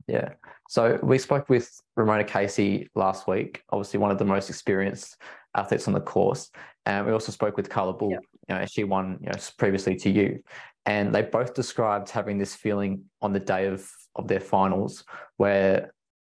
Yeah. 0.06 0.34
So 0.68 0.98
we 1.02 1.18
spoke 1.18 1.48
with 1.48 1.80
Ramona 1.96 2.24
Casey 2.24 2.88
last 2.94 3.26
week, 3.26 3.62
obviously 3.70 3.98
one 3.98 4.10
of 4.10 4.18
the 4.18 4.24
most 4.24 4.48
experienced 4.48 5.16
athletes 5.56 5.88
on 5.88 5.94
the 5.94 6.00
course. 6.00 6.50
And 6.84 7.06
we 7.06 7.12
also 7.12 7.32
spoke 7.32 7.56
with 7.56 7.68
Carla 7.68 7.92
Bull, 7.92 8.10
yep. 8.10 8.22
you 8.48 8.54
know, 8.54 8.66
she 8.66 8.84
won 8.84 9.18
you 9.20 9.26
know, 9.26 9.38
previously 9.58 9.96
to 9.96 10.10
you. 10.10 10.42
And 10.84 11.12
they 11.12 11.22
both 11.22 11.54
described 11.54 12.10
having 12.10 12.38
this 12.38 12.54
feeling 12.54 13.04
on 13.20 13.32
the 13.32 13.40
day 13.40 13.66
of, 13.66 13.90
of 14.14 14.28
their 14.28 14.38
finals 14.38 15.02
where 15.36 15.92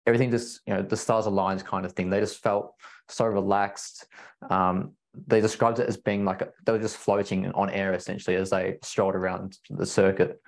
everything 0.06 0.30
just, 0.30 0.60
you 0.66 0.72
know, 0.72 0.80
the 0.80 0.96
stars 0.96 1.26
aligned 1.26 1.64
kind 1.66 1.84
of 1.84 1.92
thing. 1.92 2.08
They 2.08 2.20
just 2.20 2.42
felt 2.42 2.72
so 3.08 3.26
relaxed. 3.26 4.06
Um, 4.48 4.92
they 5.26 5.40
described 5.40 5.78
it 5.78 5.88
as 5.88 5.96
being 5.96 6.24
like 6.24 6.42
a, 6.42 6.48
they 6.64 6.72
were 6.72 6.78
just 6.78 6.96
floating 6.96 7.50
on 7.52 7.70
air 7.70 7.92
essentially 7.92 8.36
as 8.36 8.50
they 8.50 8.78
strolled 8.82 9.14
around 9.14 9.58
the 9.70 9.86
circuit. 9.86 10.40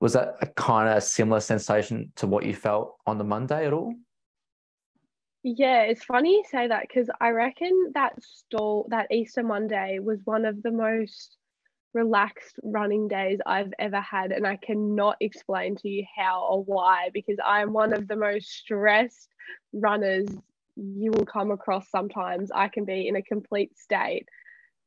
Was 0.00 0.12
that 0.14 0.36
a 0.40 0.46
kind 0.46 0.88
of 0.88 1.02
similar 1.02 1.40
sensation 1.40 2.12
to 2.16 2.26
what 2.26 2.44
you 2.44 2.54
felt 2.54 2.96
on 3.06 3.18
the 3.18 3.24
Monday 3.24 3.66
at 3.66 3.72
all? 3.72 3.94
Yeah, 5.42 5.82
it's 5.82 6.04
funny 6.04 6.36
you 6.36 6.44
say 6.50 6.68
that 6.68 6.82
because 6.88 7.10
I 7.20 7.30
reckon 7.30 7.92
that 7.94 8.14
Stawell 8.22 8.86
that 8.88 9.12
Easter 9.12 9.42
Monday 9.42 9.98
was 9.98 10.20
one 10.24 10.46
of 10.46 10.62
the 10.62 10.70
most 10.70 11.36
relaxed 11.92 12.58
running 12.62 13.08
days 13.08 13.38
I've 13.44 13.72
ever 13.78 14.00
had, 14.00 14.32
and 14.32 14.46
I 14.46 14.56
cannot 14.56 15.16
explain 15.20 15.76
to 15.76 15.88
you 15.88 16.04
how 16.16 16.46
or 16.50 16.64
why 16.64 17.10
because 17.12 17.36
I'm 17.44 17.72
one 17.72 17.92
of 17.92 18.08
the 18.08 18.16
most 18.16 18.50
stressed 18.50 19.28
runners 19.72 20.28
you 20.76 21.12
will 21.12 21.26
come 21.26 21.50
across 21.50 21.88
sometimes. 21.90 22.50
I 22.54 22.68
can 22.68 22.84
be 22.84 23.08
in 23.08 23.16
a 23.16 23.22
complete 23.22 23.78
state, 23.78 24.28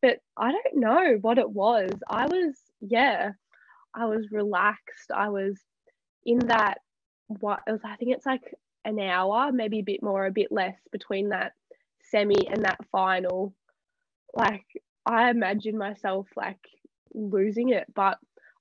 but 0.02 0.20
I 0.36 0.52
don't 0.52 0.78
know 0.78 1.18
what 1.22 1.38
it 1.38 1.50
was. 1.50 1.92
I 2.10 2.28
was, 2.28 2.56
yeah, 2.82 3.32
I 3.94 4.06
was 4.06 4.32
relaxed. 4.32 5.12
I 5.14 5.30
was 5.30 5.58
in 6.26 6.40
that, 6.48 6.80
what 7.28 7.62
it 7.68 7.72
was, 7.72 7.82
I 7.84 7.96
think 7.96 8.12
it's 8.12 8.26
like 8.26 8.54
an 8.86 9.00
hour, 9.00 9.52
maybe 9.52 9.80
a 9.80 9.84
bit 9.84 10.04
more, 10.04 10.26
a 10.26 10.32
bit 10.32 10.52
less 10.52 10.78
between 10.92 11.30
that 11.30 11.54
semi 12.04 12.48
and 12.48 12.64
that 12.66 12.80
final. 12.92 13.54
Like, 14.34 14.66
I 15.06 15.30
imagine 15.30 15.78
myself 15.78 16.28
like 16.36 16.60
losing 17.14 17.70
it, 17.70 17.86
but 17.94 18.18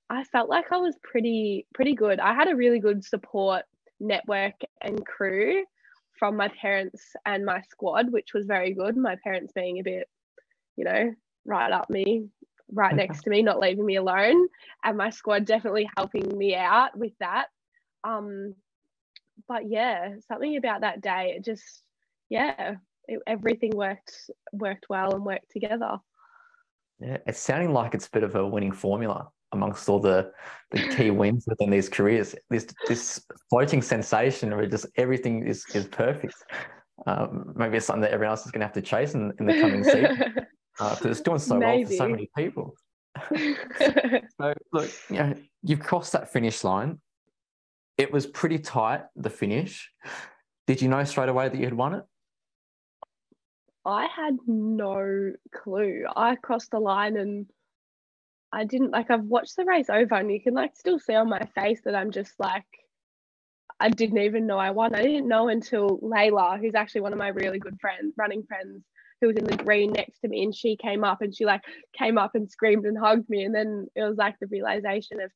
I 0.09 0.23
felt 0.23 0.49
like 0.49 0.71
I 0.71 0.77
was 0.77 0.95
pretty 1.03 1.65
pretty 1.73 1.93
good. 1.93 2.19
I 2.19 2.33
had 2.33 2.47
a 2.47 2.55
really 2.55 2.79
good 2.79 3.03
support 3.03 3.63
network 3.99 4.55
and 4.81 5.05
crew 5.05 5.63
from 6.17 6.35
my 6.35 6.49
parents 6.49 7.15
and 7.25 7.45
my 7.45 7.61
squad, 7.69 8.11
which 8.11 8.33
was 8.33 8.45
very 8.45 8.73
good. 8.73 8.97
My 8.97 9.17
parents 9.23 9.53
being 9.53 9.79
a 9.79 9.83
bit, 9.83 10.07
you 10.75 10.85
know, 10.85 11.13
right 11.45 11.71
up 11.71 11.89
me, 11.89 12.27
right 12.71 12.95
next 12.95 13.23
to 13.23 13.29
me, 13.29 13.41
not 13.41 13.59
leaving 13.59 13.85
me 13.85 13.95
alone, 13.95 14.47
and 14.83 14.97
my 14.97 15.09
squad 15.09 15.45
definitely 15.45 15.89
helping 15.97 16.37
me 16.37 16.55
out 16.55 16.97
with 16.97 17.13
that. 17.19 17.47
Um, 18.03 18.55
but 19.47 19.69
yeah, 19.69 20.15
something 20.27 20.57
about 20.57 20.81
that 20.81 21.01
day, 21.01 21.35
it 21.37 21.45
just, 21.45 21.83
yeah, 22.29 22.75
it, 23.07 23.19
everything 23.25 23.71
worked 23.71 24.29
worked 24.51 24.87
well 24.89 25.13
and 25.13 25.25
worked 25.25 25.51
together. 25.51 25.97
Yeah, 26.99 27.17
it's 27.27 27.39
sounding 27.39 27.73
like 27.73 27.93
it's 27.93 28.07
a 28.07 28.11
bit 28.11 28.23
of 28.23 28.35
a 28.35 28.47
winning 28.47 28.71
formula 28.71 29.29
amongst 29.51 29.87
all 29.89 29.99
the 29.99 30.31
the 30.71 30.87
key 30.95 31.11
wins 31.11 31.45
within 31.47 31.69
these 31.69 31.89
careers. 31.89 32.35
This 32.49 32.67
this 32.87 33.21
floating 33.49 33.81
sensation 33.81 34.55
where 34.55 34.65
just 34.65 34.87
everything 34.97 35.47
is 35.47 35.65
is 35.73 35.85
perfect. 35.85 36.35
Um, 37.05 37.53
maybe 37.55 37.77
it's 37.77 37.85
something 37.85 38.01
that 38.01 38.11
everyone 38.11 38.31
else 38.31 38.45
is 38.45 38.51
going 38.51 38.61
to 38.61 38.65
have 38.65 38.73
to 38.73 38.81
chase 38.81 39.13
in, 39.13 39.31
in 39.39 39.45
the 39.45 39.59
coming 39.61 39.83
season 39.83 40.17
because 40.73 41.01
uh, 41.05 41.09
it's 41.09 41.21
doing 41.21 41.39
so 41.39 41.57
maybe. 41.57 41.83
well 41.83 41.89
for 41.89 41.95
so 41.95 42.09
many 42.09 42.29
people. 42.35 42.75
so 44.37 44.53
look, 44.73 44.91
you 45.09 45.17
know, 45.17 45.33
you've 45.63 45.79
crossed 45.79 46.13
that 46.13 46.31
finish 46.31 46.63
line. 46.63 46.99
It 47.97 48.11
was 48.11 48.25
pretty 48.25 48.59
tight 48.59 49.03
the 49.15 49.29
finish. 49.29 49.91
Did 50.65 50.81
you 50.81 50.89
know 50.89 51.03
straight 51.03 51.29
away 51.29 51.49
that 51.49 51.57
you 51.57 51.65
had 51.65 51.73
won 51.73 51.95
it? 51.95 52.03
I 53.85 54.07
had 54.13 54.37
no 54.45 55.31
clue. 55.55 56.03
I 56.15 56.35
crossed 56.35 56.71
the 56.71 56.79
line 56.79 57.15
and 57.15 57.45
I 58.51 58.63
didn't 58.63 58.91
like 58.91 59.11
I've 59.11 59.23
watched 59.23 59.55
the 59.57 59.65
race 59.65 59.89
over 59.89 60.15
and 60.15 60.31
you 60.31 60.41
can 60.41 60.53
like 60.53 60.75
still 60.75 60.99
see 60.99 61.13
on 61.13 61.29
my 61.29 61.45
face 61.55 61.81
that 61.85 61.95
I'm 61.95 62.11
just 62.11 62.33
like 62.39 62.65
I 63.79 63.89
didn't 63.89 64.17
even 64.19 64.47
know 64.47 64.57
I 64.57 64.71
won. 64.71 64.95
I 64.95 65.03
didn't 65.03 65.27
know 65.27 65.49
until 65.49 65.99
Layla, 65.99 66.59
who's 66.59 66.75
actually 66.75 67.01
one 67.01 67.13
of 67.13 67.19
my 67.19 67.27
really 67.27 67.59
good 67.59 67.79
friends, 67.79 68.15
running 68.17 68.43
friends, 68.43 68.83
who 69.21 69.27
was 69.27 69.37
in 69.37 69.45
the 69.45 69.57
green 69.57 69.91
next 69.91 70.19
to 70.19 70.27
me, 70.27 70.43
and 70.43 70.55
she 70.55 70.75
came 70.77 71.03
up 71.03 71.21
and 71.21 71.35
she 71.35 71.45
like 71.45 71.61
came 71.97 72.17
up 72.17 72.33
and 72.33 72.49
screamed 72.49 72.85
and 72.85 72.97
hugged 72.97 73.29
me. 73.29 73.43
And 73.43 73.53
then 73.53 73.87
it 73.95 74.03
was 74.03 74.17
like 74.17 74.39
the 74.39 74.47
realization 74.47 75.21
of, 75.21 75.31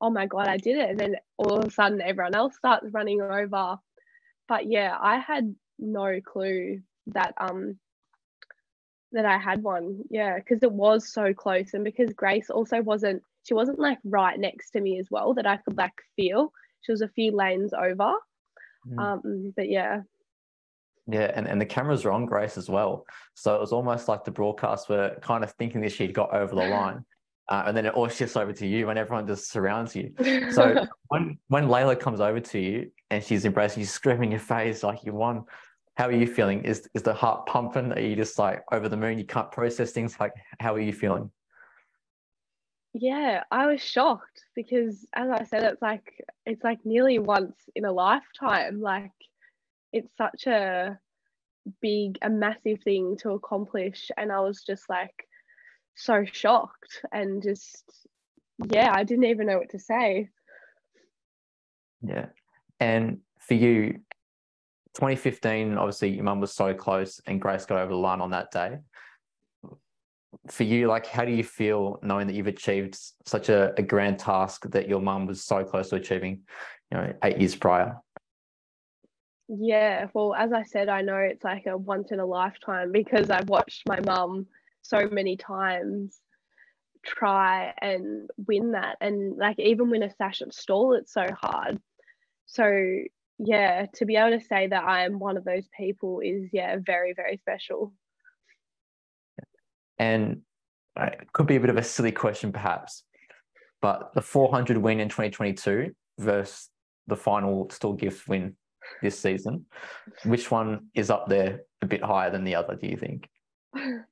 oh 0.00 0.10
my 0.10 0.26
God, 0.26 0.48
I 0.48 0.56
did 0.56 0.78
it. 0.78 0.90
And 0.90 0.98
then 0.98 1.16
all 1.36 1.58
of 1.58 1.64
a 1.66 1.70
sudden 1.70 2.00
everyone 2.00 2.34
else 2.34 2.56
starts 2.56 2.86
running 2.90 3.20
over. 3.20 3.76
But 4.48 4.66
yeah, 4.66 4.96
I 4.98 5.18
had 5.18 5.54
no 5.78 6.20
clue 6.24 6.80
that 7.08 7.34
um 7.38 7.78
that 9.14 9.24
I 9.24 9.38
had 9.38 9.62
one. 9.62 10.00
Yeah, 10.10 10.36
because 10.36 10.62
it 10.62 10.72
was 10.72 11.08
so 11.08 11.32
close, 11.32 11.74
and 11.74 11.84
because 11.84 12.12
Grace 12.12 12.50
also 12.50 12.82
wasn't, 12.82 13.22
she 13.44 13.54
wasn't 13.54 13.78
like 13.78 13.98
right 14.04 14.38
next 14.38 14.70
to 14.72 14.80
me 14.80 14.98
as 14.98 15.10
well 15.10 15.34
that 15.34 15.46
I 15.46 15.56
could 15.56 15.76
like 15.76 15.92
feel. 16.16 16.52
She 16.82 16.92
was 16.92 17.00
a 17.00 17.08
few 17.08 17.34
lanes 17.34 17.72
over. 17.72 18.14
Mm. 18.86 18.98
Um, 18.98 19.52
but 19.56 19.70
yeah. 19.70 20.02
Yeah, 21.06 21.30
and, 21.34 21.46
and 21.46 21.60
the 21.60 21.66
cameras 21.66 22.04
were 22.04 22.12
on 22.12 22.26
Grace 22.26 22.56
as 22.56 22.68
well. 22.68 23.04
So 23.34 23.54
it 23.54 23.60
was 23.60 23.72
almost 23.72 24.08
like 24.08 24.24
the 24.24 24.30
broadcast 24.30 24.88
were 24.88 25.16
kind 25.20 25.44
of 25.44 25.52
thinking 25.52 25.80
that 25.82 25.92
she'd 25.92 26.14
got 26.14 26.34
over 26.34 26.54
the 26.54 26.68
line. 26.68 27.04
Uh, 27.50 27.64
and 27.66 27.76
then 27.76 27.84
it 27.84 27.92
all 27.92 28.08
shifts 28.08 28.36
over 28.36 28.54
to 28.54 28.66
you 28.66 28.86
when 28.86 28.96
everyone 28.96 29.26
just 29.26 29.50
surrounds 29.50 29.94
you. 29.94 30.14
So 30.50 30.86
when 31.08 31.38
when 31.48 31.68
Layla 31.68 32.00
comes 32.00 32.20
over 32.20 32.40
to 32.40 32.58
you 32.58 32.90
and 33.10 33.22
she's 33.22 33.44
embracing 33.44 33.80
you, 33.80 33.86
screaming 33.86 34.24
in 34.24 34.30
your 34.30 34.40
face 34.40 34.82
like 34.82 35.04
you 35.04 35.12
won, 35.12 35.44
how 35.96 36.06
are 36.06 36.12
you 36.12 36.26
feeling? 36.26 36.64
Is 36.64 36.88
is 36.94 37.02
the 37.02 37.14
heart 37.14 37.46
pumping? 37.46 37.92
Are 37.92 38.00
you 38.00 38.16
just 38.16 38.38
like 38.38 38.62
over 38.72 38.88
the 38.88 38.96
moon? 38.96 39.18
You 39.18 39.24
can't 39.24 39.50
process 39.50 39.92
things. 39.92 40.18
Like, 40.18 40.32
how 40.60 40.74
are 40.74 40.80
you 40.80 40.92
feeling? 40.92 41.30
Yeah, 42.92 43.42
I 43.50 43.66
was 43.66 43.80
shocked 43.80 44.44
because, 44.54 45.06
as 45.14 45.30
I 45.30 45.44
said, 45.44 45.62
it's 45.64 45.82
like 45.82 46.24
it's 46.46 46.64
like 46.64 46.84
nearly 46.84 47.18
once 47.18 47.56
in 47.74 47.84
a 47.84 47.92
lifetime. 47.92 48.80
Like, 48.80 49.12
it's 49.92 50.10
such 50.16 50.46
a 50.46 50.98
big, 51.80 52.18
a 52.22 52.30
massive 52.30 52.82
thing 52.82 53.16
to 53.18 53.30
accomplish, 53.30 54.10
and 54.16 54.32
I 54.32 54.40
was 54.40 54.62
just 54.62 54.88
like 54.88 55.28
so 55.96 56.24
shocked 56.24 57.04
and 57.12 57.40
just 57.40 57.84
yeah, 58.68 58.92
I 58.92 59.04
didn't 59.04 59.24
even 59.24 59.46
know 59.46 59.58
what 59.58 59.70
to 59.70 59.78
say. 59.78 60.30
Yeah, 62.02 62.26
and 62.80 63.20
for 63.38 63.54
you, 63.54 64.00
2015, 64.94 65.76
obviously 65.76 66.10
your 66.10 66.24
mum 66.24 66.40
was 66.40 66.52
so 66.52 66.72
close 66.72 67.20
and 67.26 67.40
Grace 67.40 67.66
got 67.66 67.78
over 67.78 67.90
the 67.90 67.98
line 67.98 68.20
on 68.20 68.30
that 68.30 68.50
day. 68.50 68.78
For 70.48 70.64
you, 70.64 70.88
like, 70.88 71.06
how 71.06 71.24
do 71.24 71.32
you 71.32 71.44
feel 71.44 71.98
knowing 72.02 72.26
that 72.26 72.34
you've 72.34 72.46
achieved 72.46 72.98
such 73.24 73.48
a, 73.48 73.72
a 73.76 73.82
grand 73.82 74.18
task 74.18 74.68
that 74.70 74.88
your 74.88 75.00
mum 75.00 75.26
was 75.26 75.44
so 75.44 75.64
close 75.64 75.90
to 75.90 75.96
achieving, 75.96 76.42
you 76.90 76.98
know, 76.98 77.12
eight 77.22 77.38
years 77.38 77.54
prior? 77.54 77.96
Yeah, 79.48 80.08
well, 80.14 80.34
as 80.34 80.52
I 80.52 80.62
said, 80.62 80.88
I 80.88 81.02
know 81.02 81.16
it's 81.16 81.44
like 81.44 81.66
a 81.66 81.76
once 81.76 82.10
in 82.10 82.20
a 82.20 82.26
lifetime 82.26 82.92
because 82.92 83.30
I've 83.30 83.48
watched 83.48 83.82
my 83.86 84.00
mum 84.00 84.46
so 84.82 85.08
many 85.10 85.36
times 85.36 86.18
try 87.04 87.74
and 87.80 88.28
win 88.36 88.72
that. 88.72 88.96
And 89.00 89.36
like, 89.36 89.58
even 89.58 89.90
win 89.90 90.02
a 90.02 90.10
sash 90.10 90.40
at 90.42 90.54
Stawell, 90.54 90.94
it's 90.94 91.12
so 91.12 91.26
hard. 91.40 91.80
So 92.46 92.64
yeah, 93.38 93.86
to 93.94 94.04
be 94.04 94.16
able 94.16 94.38
to 94.38 94.44
say 94.44 94.66
that 94.68 94.84
I 94.84 95.04
am 95.04 95.18
one 95.18 95.36
of 95.36 95.44
those 95.44 95.68
people 95.76 96.20
is 96.20 96.48
yeah, 96.52 96.76
very 96.84 97.14
very 97.14 97.36
special. 97.36 97.92
And 99.98 100.42
it 100.96 101.32
could 101.32 101.46
be 101.46 101.56
a 101.56 101.60
bit 101.60 101.70
of 101.70 101.76
a 101.76 101.82
silly 101.82 102.12
question 102.12 102.52
perhaps, 102.52 103.04
but 103.80 104.12
the 104.14 104.22
400 104.22 104.76
win 104.76 105.00
in 105.00 105.08
2022 105.08 105.92
versus 106.18 106.68
the 107.06 107.16
final 107.16 107.68
Stawell 107.70 107.94
gift 107.94 108.28
win 108.28 108.56
this 109.02 109.18
season, 109.18 109.66
which 110.24 110.50
one 110.50 110.86
is 110.94 111.10
up 111.10 111.28
there 111.28 111.62
a 111.82 111.86
bit 111.86 112.02
higher 112.02 112.30
than 112.30 112.44
the 112.44 112.54
other? 112.54 112.76
Do 112.76 112.86
you 112.86 112.96
think? 112.96 113.28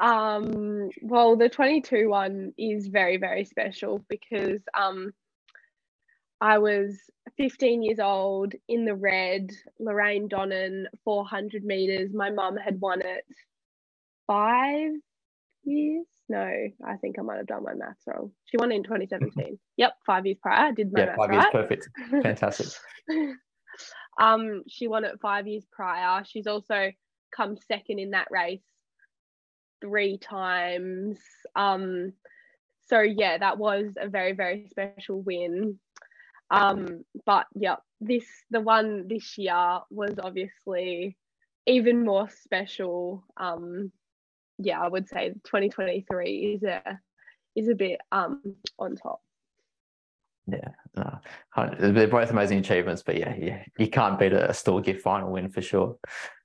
Um, 0.00 0.90
well, 1.02 1.36
the 1.36 1.48
22 1.48 2.08
one 2.08 2.52
is 2.58 2.88
very, 2.88 3.16
very 3.16 3.44
special 3.44 4.04
because 4.08 4.60
um, 4.74 5.12
I 6.40 6.58
was 6.58 6.98
15 7.36 7.82
years 7.82 7.98
old 7.98 8.52
in 8.68 8.84
the 8.84 8.94
red, 8.94 9.50
Lorraine 9.78 10.28
Donnan, 10.28 10.86
400 11.04 11.64
meters. 11.64 12.10
My 12.12 12.30
mum 12.30 12.56
had 12.56 12.80
won 12.80 13.00
it 13.00 13.24
five 14.26 14.92
years. 15.64 16.06
No, 16.28 16.38
I 16.38 16.96
think 17.00 17.18
I 17.18 17.22
might 17.22 17.36
have 17.36 17.46
done 17.46 17.64
my 17.64 17.74
maths 17.74 18.02
wrong. 18.06 18.32
She 18.46 18.56
won 18.56 18.72
in 18.72 18.82
2017. 18.82 19.58
yep, 19.76 19.92
five 20.06 20.24
years 20.26 20.38
prior. 20.40 20.68
I 20.68 20.72
did 20.72 20.92
my 20.92 21.00
yeah, 21.00 21.06
maths 21.06 21.18
five 21.18 21.30
right. 21.30 21.36
years, 21.36 21.46
perfect, 21.52 21.88
fantastic. 22.22 22.66
um, 24.20 24.62
she 24.68 24.88
won 24.88 25.04
it 25.04 25.18
five 25.20 25.46
years 25.46 25.64
prior. 25.70 26.24
She's 26.24 26.46
also 26.46 26.90
come 27.34 27.56
second 27.68 27.98
in 27.98 28.10
that 28.10 28.28
race 28.30 28.62
three 29.82 30.18
times. 30.18 31.18
Um, 31.54 32.12
so 32.86 33.00
yeah, 33.00 33.38
that 33.38 33.58
was 33.58 33.94
a 34.00 34.08
very 34.08 34.32
very 34.32 34.66
special 34.70 35.20
win. 35.22 35.78
Um, 36.54 37.04
but 37.26 37.46
yeah, 37.54 37.76
this 38.00 38.24
the 38.50 38.60
one 38.60 39.08
this 39.08 39.36
year 39.38 39.80
was 39.90 40.14
obviously 40.22 41.16
even 41.66 42.04
more 42.04 42.28
special. 42.28 43.24
Um, 43.36 43.92
yeah, 44.58 44.80
I 44.80 44.88
would 44.88 45.08
say 45.08 45.30
2023 45.44 46.54
is 46.54 46.62
a 46.62 47.00
is 47.56 47.68
a 47.68 47.74
bit 47.74 48.00
um 48.12 48.56
on 48.78 48.96
top. 48.96 49.20
Yeah, 50.46 50.68
no, 50.94 51.20
they're 51.78 52.06
both 52.06 52.30
amazing 52.30 52.58
achievements, 52.58 53.02
but 53.02 53.16
yeah, 53.16 53.34
yeah, 53.34 53.64
you 53.78 53.88
can't 53.88 54.18
beat 54.18 54.34
a, 54.34 54.52
Stawell 54.52 54.82
gift 54.82 55.00
final 55.00 55.30
win 55.30 55.48
for 55.48 55.62
sure. 55.62 55.96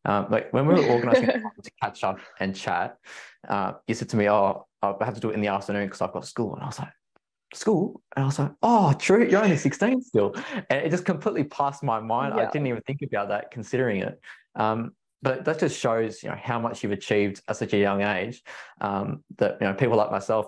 Um, 0.05 0.27
like 0.29 0.53
when 0.53 0.65
we 0.67 0.73
were 0.73 0.85
organising 0.85 1.25
to 1.63 1.71
catch 1.81 2.05
up 2.05 2.19
and 2.39 2.55
chat, 2.55 2.97
uh, 3.47 3.73
you 3.87 3.95
said 3.95 4.07
to 4.09 4.17
me, 4.17 4.29
"Oh, 4.29 4.65
I 4.81 4.95
have 5.01 5.15
to 5.15 5.19
do 5.19 5.31
it 5.31 5.33
in 5.33 5.41
the 5.41 5.49
afternoon 5.49 5.87
because 5.87 6.01
I've 6.01 6.13
got 6.13 6.25
school," 6.25 6.53
and 6.53 6.63
I 6.63 6.67
was 6.67 6.79
like, 6.79 6.93
school. 7.53 8.01
And 8.15 8.23
I 8.23 8.25
was 8.25 8.39
like, 8.39 8.51
oh, 8.61 8.93
true, 8.93 9.27
you're 9.27 9.43
only 9.43 9.57
16 9.57 10.01
still. 10.01 10.35
And 10.69 10.85
it 10.85 10.89
just 10.89 11.05
completely 11.05 11.43
passed 11.45 11.83
my 11.83 11.99
mind. 11.99 12.35
Yeah. 12.35 12.43
I 12.43 12.51
didn't 12.51 12.67
even 12.67 12.81
think 12.83 13.01
about 13.01 13.29
that 13.29 13.51
considering 13.51 14.01
it. 14.01 14.19
Um, 14.55 14.91
but 15.21 15.45
that 15.45 15.59
just 15.59 15.77
shows, 15.77 16.23
you 16.23 16.29
know, 16.29 16.37
how 16.41 16.59
much 16.59 16.81
you've 16.81 16.93
achieved 16.93 17.41
at 17.47 17.57
such 17.57 17.73
a 17.73 17.77
young 17.77 18.01
age 18.01 18.41
um, 18.79 19.23
that, 19.37 19.57
you 19.59 19.67
know, 19.67 19.73
people 19.73 19.97
like 19.97 20.11
myself 20.11 20.47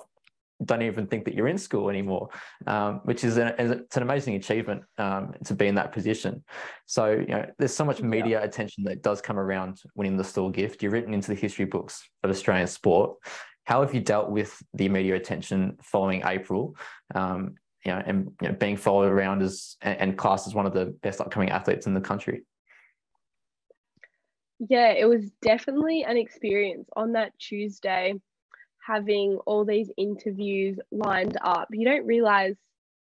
don't 0.64 0.82
even 0.82 1.08
think 1.08 1.26
that 1.26 1.34
you're 1.34 1.48
in 1.48 1.58
school 1.58 1.90
anymore, 1.90 2.30
um, 2.68 3.02
which 3.04 3.24
is 3.24 3.38
an, 3.38 3.54
it's 3.58 3.98
an 3.98 4.04
amazing 4.04 4.36
achievement 4.36 4.84
um, 4.98 5.34
to 5.46 5.54
be 5.54 5.68
in 5.68 5.76
that 5.76 5.92
position. 5.92 6.44
So, 6.86 7.12
you 7.12 7.28
know, 7.28 7.46
there's 7.58 7.76
so 7.76 7.86
much 7.86 8.02
media 8.02 8.40
yeah. 8.40 8.46
attention 8.46 8.84
that 8.86 9.02
does 9.02 9.22
come 9.22 9.40
around 9.40 9.82
winning 9.96 10.18
the 10.18 10.24
Stawell 10.24 10.52
gift. 10.52 10.84
You're 10.84 10.92
written 10.92 11.14
into 11.14 11.30
the 11.30 11.40
history 11.40 11.66
books 11.66 12.08
of 12.24 12.30
Australian 12.30 12.68
sport 12.68 13.18
how 13.64 13.82
have 13.82 13.94
you 13.94 14.02
dealt 14.02 14.30
with 14.30 14.62
the 14.74 14.90
media 14.90 15.16
attention 15.16 15.78
following 15.82 16.24
April? 16.26 16.76
Um, 17.14 17.56
you 17.86 17.92
know, 17.92 18.02
and 18.06 18.32
you 18.42 18.50
know, 18.50 18.54
being 18.56 18.78
followed 18.78 19.12
around 19.12 19.42
as 19.42 19.78
and, 19.82 20.00
and 20.00 20.18
classed 20.18 20.48
as 20.48 20.54
one 20.54 20.66
of 20.66 20.74
the 20.74 20.86
best 21.02 21.22
upcoming 21.22 21.50
athletes 21.50 21.88
in 21.88 21.94
the 21.94 22.02
country. 22.02 22.44
Yeah, 24.70 24.92
it 24.92 25.06
was 25.06 25.32
definitely 25.42 26.04
an 26.04 26.18
experience 26.18 26.88
on 26.96 27.14
that 27.14 27.38
Tuesday, 27.40 28.14
having 28.86 29.40
all 29.48 29.66
these 29.66 29.90
interviews 29.98 30.78
lined 30.92 31.38
up. 31.42 31.70
You 31.72 31.86
don't 31.86 32.06
realize 32.06 32.56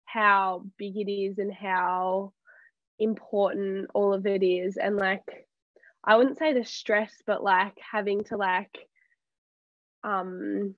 how 0.04 0.64
big 0.76 0.96
it 0.96 1.10
is 1.10 1.38
and 1.38 1.52
how 1.52 2.32
important 3.00 3.90
all 3.94 4.12
of 4.12 4.26
it 4.26 4.44
is. 4.44 4.76
And 4.76 4.96
like, 4.96 5.48
I 6.04 6.16
wouldn't 6.16 6.38
say 6.38 6.52
the 6.52 6.64
stress, 6.64 7.12
but 7.26 7.42
like 7.42 7.76
having 7.78 8.22
to 8.24 8.36
like 8.36 8.88
um 10.04 10.74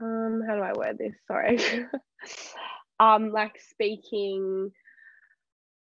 um 0.00 0.42
how 0.46 0.56
do 0.56 0.62
I 0.62 0.72
word 0.72 0.98
this? 0.98 1.14
Sorry. 1.26 1.58
um 3.00 3.30
like 3.30 3.60
speaking 3.70 4.72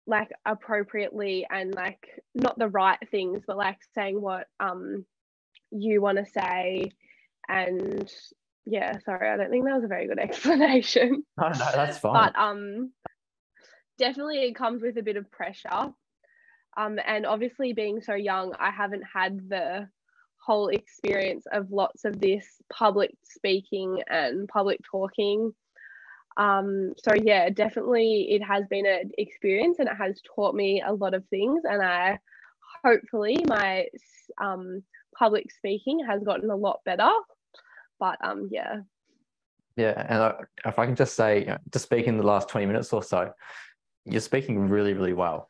like 0.08 0.32
appropriately 0.46 1.46
and 1.50 1.74
like 1.74 2.08
not 2.34 2.58
the 2.58 2.70
right 2.70 3.00
things 3.12 3.44
but 3.46 3.58
like 3.58 3.78
saying 3.94 4.22
what 4.22 4.48
um 4.60 5.06
you 5.72 6.02
want 6.02 6.18
to 6.18 6.26
say 6.26 6.92
and 7.50 8.10
yeah 8.66 8.98
sorry 9.00 9.30
i 9.30 9.36
don't 9.36 9.50
think 9.50 9.66
that 9.66 9.76
was 9.76 9.84
a 9.84 9.88
very 9.88 10.08
good 10.08 10.20
explanation 10.20 11.24
no 11.38 11.50
no 11.50 11.58
that's 11.58 11.98
fine 11.98 12.14
but 12.14 12.40
um 12.40 12.92
definitely 13.98 14.44
it 14.44 14.56
comes 14.56 14.82
with 14.82 14.98
a 14.98 15.04
bit 15.04 15.18
of 15.18 15.30
pressure 15.30 15.92
um 16.78 17.00
and 17.06 17.26
obviously 17.26 17.74
being 17.74 18.02
so 18.02 18.14
young 18.14 18.54
i 18.60 18.72
haven't 18.72 19.04
had 19.14 19.50
the 19.50 19.88
whole 20.48 20.70
experience 20.70 21.46
of 21.52 21.72
lots 21.72 22.06
of 22.06 22.22
this 22.22 22.46
public 22.72 23.14
speaking 23.24 24.02
and 24.10 24.48
public 24.48 24.80
talking. 24.90 25.54
Um, 26.38 26.94
so 27.04 27.14
yeah, 27.22 27.50
definitely 27.50 28.30
it 28.32 28.42
has 28.44 28.66
been 28.70 28.86
an 28.86 29.12
experience 29.18 29.80
and 29.80 29.90
it 29.90 29.98
has 29.98 30.22
taught 30.36 30.56
me 30.56 30.82
a 30.86 30.94
lot 30.94 31.14
of 31.14 31.26
things. 31.28 31.64
And 31.70 31.84
I 31.84 32.20
hopefully 32.84 33.44
my 33.46 33.88
um, 34.40 34.84
public 35.18 35.52
speaking 35.52 36.00
has 36.08 36.24
gotten 36.24 36.50
a 36.50 36.56
lot 36.56 36.80
better. 36.86 37.12
But 38.00 38.18
um, 38.24 38.48
yeah. 38.50 38.78
Yeah, 39.76 40.06
and 40.08 40.48
if 40.66 40.80
I 40.80 40.86
can 40.86 40.96
just 40.96 41.16
say, 41.16 41.42
you 41.42 41.46
know, 41.48 41.58
to 41.72 41.80
speak 41.80 42.08
in 42.08 42.18
the 42.18 42.24
last 42.24 42.48
twenty 42.48 42.66
minutes 42.66 42.94
or 42.94 43.04
so, 43.04 43.34
you're 44.06 44.22
speaking 44.22 44.70
really, 44.70 44.94
really 44.94 45.14
well 45.14 45.50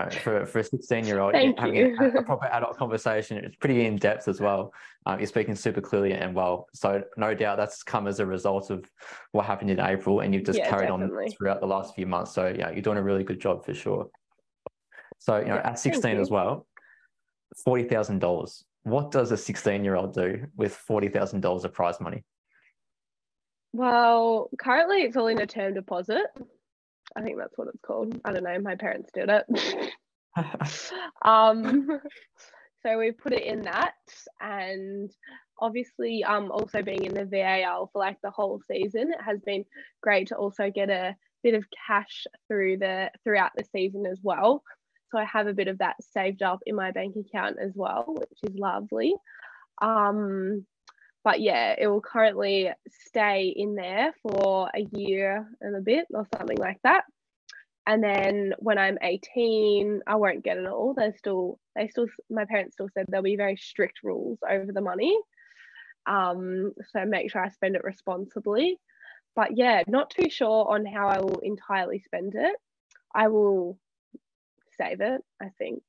know, 0.00 0.08
for, 0.10 0.46
for 0.46 0.58
a 0.58 0.64
16 0.64 1.06
year 1.06 1.20
old 1.20 1.34
having 1.34 1.96
a, 2.00 2.18
a, 2.18 2.22
proper 2.22 2.46
adult 2.46 2.76
conversation. 2.76 3.38
It's 3.38 3.56
pretty 3.56 3.86
in 3.86 3.96
depth 3.96 4.28
as 4.28 4.40
well. 4.40 4.72
Um, 5.06 5.18
you're 5.18 5.26
speaking 5.26 5.54
super 5.54 5.80
clearly 5.80 6.12
and 6.12 6.34
well. 6.34 6.66
So 6.74 7.02
no 7.16 7.34
doubt 7.34 7.56
that's 7.56 7.82
come 7.82 8.06
as 8.06 8.20
a 8.20 8.26
result 8.26 8.70
of 8.70 8.84
what 9.32 9.46
happened 9.46 9.70
in 9.70 9.80
april 9.80 10.20
and 10.20 10.34
you've 10.34 10.44
just 10.44 10.58
yeah, 10.58 10.70
carried 10.70 10.88
definitely. 10.88 11.26
on 11.26 11.32
throughout 11.32 11.60
the 11.60 11.66
last 11.66 11.94
few 11.94 12.06
months. 12.06 12.32
So 12.32 12.54
yeah 12.56 12.70
you're 12.70 12.82
doing 12.82 12.98
a 12.98 13.02
really 13.02 13.24
good 13.24 13.40
job 13.40 13.64
for 13.64 13.74
sure. 13.74 14.08
So 15.18 15.38
you 15.38 15.46
know 15.46 15.56
yeah, 15.56 15.70
at 15.70 15.78
16 15.78 16.18
as 16.18 16.30
well 16.30 16.66
$40000 17.66 18.64
what 18.84 19.10
does 19.10 19.32
a 19.32 19.36
16 19.36 19.82
year 19.82 19.96
old 19.96 20.14
do 20.14 20.46
with 20.56 20.78
$40,000 20.88 21.64
of 21.64 21.72
prize 21.72 22.00
money? 22.00 22.22
Well, 23.72 24.50
currently 24.58 24.98
it's 24.98 25.16
all 25.16 25.26
in 25.26 25.40
a 25.40 25.46
term 25.46 25.74
deposit. 25.74 26.26
I 27.16 27.22
think 27.22 27.38
that's 27.38 27.56
what 27.56 27.68
it's 27.68 27.80
called. 27.86 28.20
I 28.24 28.32
don't 28.32 28.44
know. 28.44 28.58
My 28.60 28.76
parents 28.76 29.10
did 29.12 29.28
it. 29.28 29.92
um, 31.22 32.00
so 32.82 32.98
we 32.98 33.12
put 33.12 33.32
it 33.32 33.44
in 33.44 33.62
that, 33.62 33.94
and 34.40 35.10
obviously, 35.58 36.24
um, 36.24 36.50
also 36.50 36.82
being 36.82 37.04
in 37.04 37.14
the 37.14 37.24
VAL 37.24 37.90
for 37.92 37.98
like 37.98 38.18
the 38.22 38.30
whole 38.30 38.60
season, 38.70 39.12
it 39.12 39.22
has 39.24 39.40
been 39.40 39.64
great 40.02 40.28
to 40.28 40.36
also 40.36 40.70
get 40.70 40.90
a 40.90 41.16
bit 41.42 41.54
of 41.54 41.64
cash 41.86 42.26
through 42.48 42.78
the 42.78 43.10
throughout 43.22 43.52
the 43.56 43.64
season 43.64 44.06
as 44.06 44.18
well. 44.22 44.62
So 45.10 45.18
I 45.18 45.24
have 45.24 45.46
a 45.46 45.54
bit 45.54 45.68
of 45.68 45.78
that 45.78 45.96
saved 46.02 46.42
up 46.42 46.60
in 46.66 46.74
my 46.74 46.90
bank 46.90 47.14
account 47.16 47.58
as 47.60 47.72
well, 47.74 48.04
which 48.08 48.50
is 48.52 48.58
lovely. 48.58 49.14
Um, 49.80 50.66
but 51.24 51.40
yeah, 51.40 51.74
it 51.76 51.86
will 51.86 52.02
currently 52.02 52.70
stay 53.06 53.52
in 53.56 53.74
there 53.74 54.12
for 54.22 54.70
a 54.74 54.86
year 54.92 55.48
and 55.62 55.74
a 55.74 55.80
bit 55.80 56.06
or 56.12 56.28
something 56.36 56.58
like 56.58 56.78
that. 56.84 57.04
And 57.86 58.04
then 58.04 58.54
when 58.58 58.78
I'm 58.78 58.98
18, 59.02 60.02
I 60.06 60.16
won't 60.16 60.44
get 60.44 60.58
it 60.58 60.66
all. 60.66 60.94
There's 60.94 61.16
still, 61.18 61.58
they 61.74 61.88
still, 61.88 62.06
my 62.30 62.44
parents 62.44 62.74
still 62.74 62.88
said 62.92 63.06
there'll 63.08 63.24
be 63.24 63.36
very 63.36 63.56
strict 63.56 64.00
rules 64.02 64.38
over 64.48 64.70
the 64.70 64.80
money. 64.80 65.18
Um, 66.06 66.72
so 66.92 67.04
make 67.06 67.30
sure 67.30 67.42
I 67.42 67.48
spend 67.48 67.74
it 67.76 67.84
responsibly. 67.84 68.78
But 69.34 69.56
yeah, 69.56 69.82
not 69.86 70.10
too 70.10 70.30
sure 70.30 70.70
on 70.70 70.86
how 70.86 71.08
I 71.08 71.20
will 71.20 71.40
entirely 71.42 72.00
spend 72.04 72.34
it. 72.36 72.54
I 73.14 73.28
will 73.28 73.78
save 74.78 75.00
it, 75.00 75.22
I 75.42 75.48
think. 75.58 75.82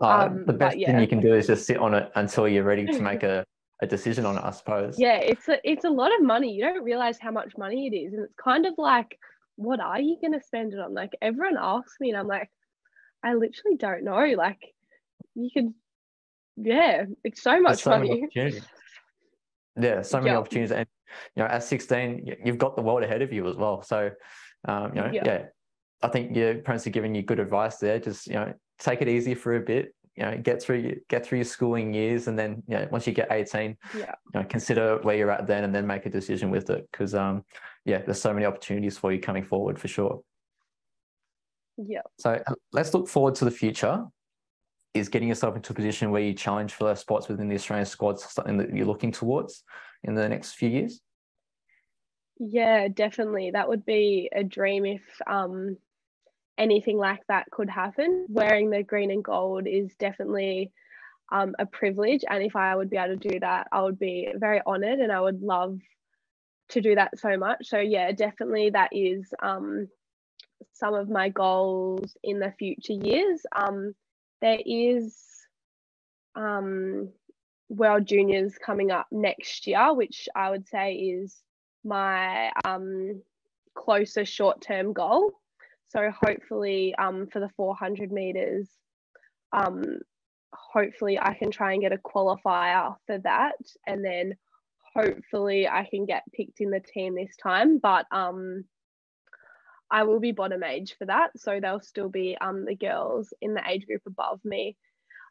Uh, 0.00 0.26
um, 0.26 0.44
the 0.46 0.52
best 0.52 0.78
yeah. 0.78 0.90
thing 0.90 1.00
you 1.00 1.08
can 1.08 1.20
do 1.20 1.34
is 1.34 1.46
just 1.46 1.66
sit 1.66 1.76
on 1.76 1.94
it 1.94 2.10
until 2.14 2.48
you're 2.48 2.64
ready 2.64 2.86
to 2.86 3.00
make 3.00 3.22
a, 3.22 3.44
a 3.82 3.86
decision 3.86 4.24
on 4.24 4.36
it, 4.36 4.44
I 4.44 4.50
suppose. 4.50 4.98
Yeah, 4.98 5.16
it's 5.16 5.48
a, 5.48 5.58
it's 5.64 5.84
a 5.84 5.90
lot 5.90 6.14
of 6.14 6.22
money. 6.22 6.52
You 6.52 6.64
don't 6.64 6.82
realize 6.84 7.18
how 7.18 7.30
much 7.30 7.56
money 7.58 7.86
it 7.86 7.94
is. 7.94 8.12
And 8.14 8.24
it's 8.24 8.34
kind 8.42 8.66
of 8.66 8.74
like, 8.78 9.18
what 9.56 9.80
are 9.80 10.00
you 10.00 10.16
going 10.20 10.32
to 10.32 10.44
spend 10.44 10.72
it 10.72 10.80
on? 10.80 10.94
Like, 10.94 11.12
everyone 11.20 11.58
asks 11.60 11.96
me, 12.00 12.10
and 12.10 12.18
I'm 12.18 12.26
like, 12.26 12.50
I 13.22 13.34
literally 13.34 13.76
don't 13.76 14.04
know. 14.04 14.34
Like, 14.36 14.60
you 15.34 15.50
could, 15.52 15.74
yeah, 16.56 17.04
it's 17.24 17.42
so 17.42 17.60
much 17.60 17.82
so 17.82 17.90
money. 17.90 18.28
Yeah, 19.80 20.02
so 20.02 20.20
many 20.20 20.34
opportunities. 20.34 20.72
And, 20.72 20.86
you 21.36 21.42
know, 21.42 21.48
at 21.48 21.62
16, 21.62 22.36
you've 22.44 22.58
got 22.58 22.76
the 22.76 22.82
world 22.82 23.02
ahead 23.02 23.22
of 23.22 23.32
you 23.32 23.48
as 23.48 23.56
well. 23.56 23.82
So, 23.82 24.10
um, 24.66 24.94
you 24.94 25.00
know, 25.00 25.10
yeah, 25.12 25.46
I 26.02 26.08
think 26.08 26.36
your 26.36 26.56
parents 26.56 26.86
are 26.86 26.90
giving 26.90 27.14
you 27.14 27.22
good 27.22 27.40
advice 27.40 27.76
there. 27.76 27.98
Just 27.98 28.26
you 28.26 28.34
know, 28.34 28.52
take 28.80 29.02
it 29.02 29.08
easy 29.08 29.34
for 29.34 29.54
a 29.54 29.60
bit. 29.60 29.94
You 30.16 30.24
know, 30.24 30.38
get 30.38 30.60
through 30.60 30.96
get 31.08 31.24
through 31.24 31.38
your 31.38 31.44
schooling 31.44 31.94
years, 31.94 32.26
and 32.26 32.38
then 32.38 32.62
you 32.66 32.76
know, 32.76 32.88
once 32.90 33.06
you 33.06 33.12
get 33.12 33.30
eighteen, 33.30 33.76
yeah, 33.96 34.14
you 34.34 34.40
know, 34.40 34.46
consider 34.48 34.98
where 35.02 35.16
you're 35.16 35.30
at 35.30 35.46
then, 35.46 35.64
and 35.64 35.74
then 35.74 35.86
make 35.86 36.04
a 36.04 36.10
decision 36.10 36.50
with 36.50 36.68
it. 36.68 36.88
Because 36.90 37.14
um, 37.14 37.44
yeah, 37.84 37.98
there's 37.98 38.20
so 38.20 38.34
many 38.34 38.44
opportunities 38.44 38.98
for 38.98 39.12
you 39.12 39.20
coming 39.20 39.44
forward 39.44 39.78
for 39.78 39.88
sure. 39.88 40.20
Yeah. 41.76 42.02
So 42.18 42.42
uh, 42.46 42.54
let's 42.72 42.92
look 42.92 43.08
forward 43.08 43.36
to 43.36 43.44
the 43.44 43.50
future. 43.50 44.04
Is 44.92 45.08
getting 45.08 45.28
yourself 45.28 45.54
into 45.54 45.72
a 45.72 45.76
position 45.76 46.10
where 46.10 46.20
you 46.20 46.34
challenge 46.34 46.74
for 46.74 46.84
those 46.84 46.98
spots 46.98 47.28
within 47.28 47.48
the 47.48 47.54
Australian 47.54 47.86
squads 47.86 48.24
something 48.28 48.58
that 48.58 48.74
you're 48.74 48.86
looking 48.86 49.12
towards 49.12 49.62
in 50.02 50.14
the 50.14 50.28
next 50.28 50.54
few 50.54 50.68
years? 50.68 51.00
Yeah, 52.40 52.88
definitely. 52.88 53.52
That 53.52 53.68
would 53.68 53.86
be 53.86 54.28
a 54.34 54.42
dream 54.42 54.84
if 54.84 55.02
um 55.28 55.76
anything 56.60 56.98
like 56.98 57.26
that 57.26 57.50
could 57.50 57.70
happen. 57.70 58.26
Wearing 58.28 58.70
the 58.70 58.82
green 58.82 59.10
and 59.10 59.24
gold 59.24 59.66
is 59.66 59.94
definitely 59.98 60.70
um, 61.32 61.54
a 61.58 61.64
privilege. 61.64 62.22
And 62.28 62.44
if 62.44 62.54
I 62.54 62.76
would 62.76 62.90
be 62.90 62.98
able 62.98 63.18
to 63.18 63.28
do 63.28 63.40
that, 63.40 63.68
I 63.72 63.80
would 63.82 63.98
be 63.98 64.28
very 64.36 64.60
honored 64.66 65.00
and 65.00 65.10
I 65.10 65.20
would 65.20 65.42
love 65.42 65.78
to 66.68 66.80
do 66.80 66.94
that 66.94 67.18
so 67.18 67.36
much. 67.36 67.66
So, 67.68 67.78
yeah, 67.78 68.12
definitely 68.12 68.70
that 68.70 68.90
is 68.92 69.32
um, 69.42 69.88
some 70.72 70.94
of 70.94 71.08
my 71.08 71.30
goals 71.30 72.16
in 72.22 72.38
the 72.38 72.52
future 72.58 72.92
years. 72.92 73.40
Um, 73.56 73.94
there 74.42 74.58
is 74.64 75.16
um, 76.34 77.08
World 77.70 78.06
Juniors 78.06 78.58
coming 78.58 78.90
up 78.90 79.06
next 79.10 79.66
year, 79.66 79.94
which 79.94 80.28
I 80.36 80.50
would 80.50 80.68
say 80.68 80.94
is 80.94 81.36
my 81.84 82.50
um, 82.64 83.22
closer 83.74 84.26
short 84.26 84.60
term 84.60 84.92
goal. 84.92 85.39
So 85.90 86.10
hopefully 86.10 86.94
um, 86.96 87.26
for 87.32 87.40
the 87.40 87.50
400 87.56 88.12
meters, 88.12 88.68
um, 89.52 89.98
hopefully 90.52 91.18
I 91.18 91.34
can 91.34 91.50
try 91.50 91.72
and 91.72 91.82
get 91.82 91.92
a 91.92 91.98
qualifier 91.98 92.94
for 93.06 93.18
that. 93.18 93.56
And 93.86 94.04
then 94.04 94.36
hopefully 94.94 95.68
I 95.68 95.88
can 95.90 96.06
get 96.06 96.22
picked 96.32 96.60
in 96.60 96.70
the 96.70 96.80
team 96.80 97.16
this 97.16 97.36
time. 97.42 97.78
But 97.78 98.06
um, 98.12 98.64
I 99.90 100.04
will 100.04 100.20
be 100.20 100.30
bottom 100.30 100.62
age 100.62 100.94
for 100.96 101.06
that. 101.06 101.30
So 101.36 101.58
there'll 101.60 101.80
still 101.80 102.08
be 102.08 102.38
um, 102.40 102.64
the 102.64 102.76
girls 102.76 103.34
in 103.40 103.54
the 103.54 103.62
age 103.68 103.86
group 103.86 104.02
above 104.06 104.40
me. 104.44 104.76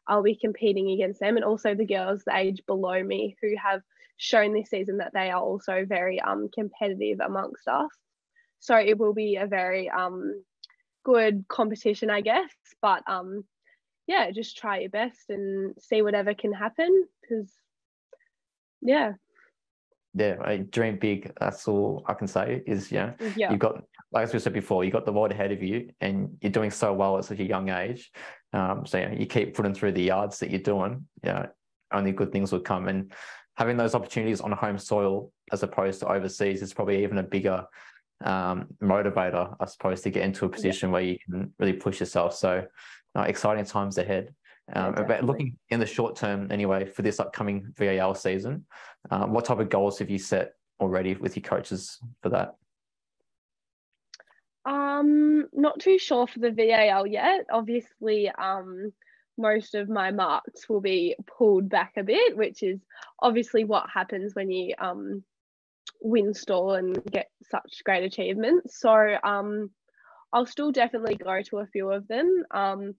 I'll 0.06 0.22
be 0.22 0.36
competing 0.36 0.90
against 0.90 1.20
them 1.20 1.36
and 1.36 1.44
also 1.44 1.74
the 1.74 1.86
girls 1.86 2.22
the 2.24 2.36
age 2.36 2.62
below 2.66 3.02
me 3.02 3.36
who 3.40 3.54
have 3.62 3.80
shown 4.18 4.52
this 4.52 4.68
season 4.68 4.98
that 4.98 5.12
they 5.14 5.30
are 5.30 5.40
also 5.40 5.86
very 5.88 6.20
um, 6.20 6.50
competitive 6.52 7.20
amongst 7.20 7.66
us. 7.66 7.90
So 8.58 8.76
it 8.76 8.98
will 8.98 9.14
be 9.14 9.36
a 9.36 9.46
very 9.46 9.88
um, 9.88 10.42
good 11.04 11.44
competition, 11.48 12.10
I 12.10 12.20
guess. 12.20 12.50
But 12.82 13.02
um, 13.06 13.44
yeah, 14.06 14.30
just 14.30 14.56
try 14.56 14.80
your 14.80 14.90
best 14.90 15.28
and 15.28 15.74
see 15.78 16.02
whatever 16.02 16.34
can 16.34 16.52
happen 16.52 17.04
because, 17.20 17.50
yeah. 18.82 19.12
Yeah, 20.14 20.36
I 20.44 20.58
dream 20.58 20.98
big. 20.98 21.32
That's 21.38 21.68
all 21.68 22.04
I 22.06 22.14
can 22.14 22.26
say. 22.26 22.62
Is 22.66 22.90
yeah, 22.90 23.12
yeah. 23.36 23.50
you've 23.50 23.60
got 23.60 23.84
like 24.12 24.24
as 24.24 24.32
we 24.32 24.40
said 24.40 24.52
before, 24.52 24.82
you've 24.82 24.92
got 24.92 25.06
the 25.06 25.12
world 25.12 25.30
ahead 25.30 25.52
of 25.52 25.62
you, 25.62 25.90
and 26.00 26.36
you're 26.40 26.50
doing 26.50 26.72
so 26.72 26.92
well 26.92 27.16
at 27.16 27.24
such 27.24 27.38
a 27.38 27.44
young 27.44 27.68
age. 27.68 28.10
Um, 28.52 28.84
so 28.86 28.98
yeah, 28.98 29.12
you 29.12 29.26
keep 29.26 29.54
putting 29.54 29.72
through 29.72 29.92
the 29.92 30.02
yards 30.02 30.40
that 30.40 30.50
you're 30.50 30.58
doing. 30.58 31.06
Yeah, 31.22 31.46
only 31.92 32.10
good 32.10 32.32
things 32.32 32.50
will 32.50 32.58
come. 32.58 32.88
And 32.88 33.12
having 33.56 33.76
those 33.76 33.94
opportunities 33.94 34.40
on 34.40 34.52
home 34.52 34.78
soil 34.78 35.30
as 35.52 35.62
opposed 35.62 36.00
to 36.00 36.08
overseas 36.08 36.62
is 36.62 36.74
probably 36.74 37.02
even 37.04 37.18
a 37.18 37.22
bigger 37.22 37.64
um, 38.24 38.66
motivator, 38.82 39.54
I 39.58 39.64
suppose, 39.66 40.02
to 40.02 40.10
get 40.10 40.24
into 40.24 40.44
a 40.44 40.48
position 40.48 40.88
yeah. 40.88 40.92
where 40.92 41.02
you 41.02 41.18
can 41.18 41.52
really 41.58 41.72
push 41.72 42.00
yourself. 42.00 42.34
So 42.34 42.66
uh, 43.16 43.22
exciting 43.22 43.64
times 43.64 43.98
ahead. 43.98 44.34
Um, 44.72 44.94
yeah, 44.96 45.04
but 45.04 45.24
looking 45.24 45.56
in 45.70 45.80
the 45.80 45.86
short 45.86 46.16
term, 46.16 46.50
anyway, 46.50 46.86
for 46.86 47.02
this 47.02 47.18
upcoming 47.18 47.72
VAL 47.76 48.14
season, 48.14 48.66
uh, 49.10 49.26
what 49.26 49.44
type 49.44 49.58
of 49.58 49.68
goals 49.68 49.98
have 49.98 50.10
you 50.10 50.18
set 50.18 50.52
already 50.80 51.14
with 51.14 51.36
your 51.36 51.42
coaches 51.42 51.98
for 52.22 52.28
that? 52.28 52.54
Um, 54.64 55.48
not 55.52 55.80
too 55.80 55.98
sure 55.98 56.26
for 56.26 56.38
the 56.38 56.52
VAL 56.52 57.06
yet. 57.06 57.46
Obviously, 57.50 58.30
um, 58.30 58.92
most 59.38 59.74
of 59.74 59.88
my 59.88 60.10
marks 60.10 60.68
will 60.68 60.80
be 60.80 61.16
pulled 61.26 61.68
back 61.68 61.94
a 61.96 62.04
bit, 62.04 62.36
which 62.36 62.62
is 62.62 62.78
obviously 63.20 63.64
what 63.64 63.88
happens 63.92 64.34
when 64.34 64.50
you 64.50 64.74
um 64.78 65.24
win 66.00 66.34
Stawell 66.34 66.74
and 66.74 67.02
get 67.04 67.30
such 67.50 67.82
great 67.84 68.04
achievements. 68.04 68.80
So 68.80 69.16
um, 69.22 69.70
I'll 70.32 70.46
still 70.46 70.72
definitely 70.72 71.16
go 71.16 71.42
to 71.42 71.58
a 71.58 71.66
few 71.66 71.90
of 71.90 72.06
them. 72.08 72.44
Um, 72.50 72.94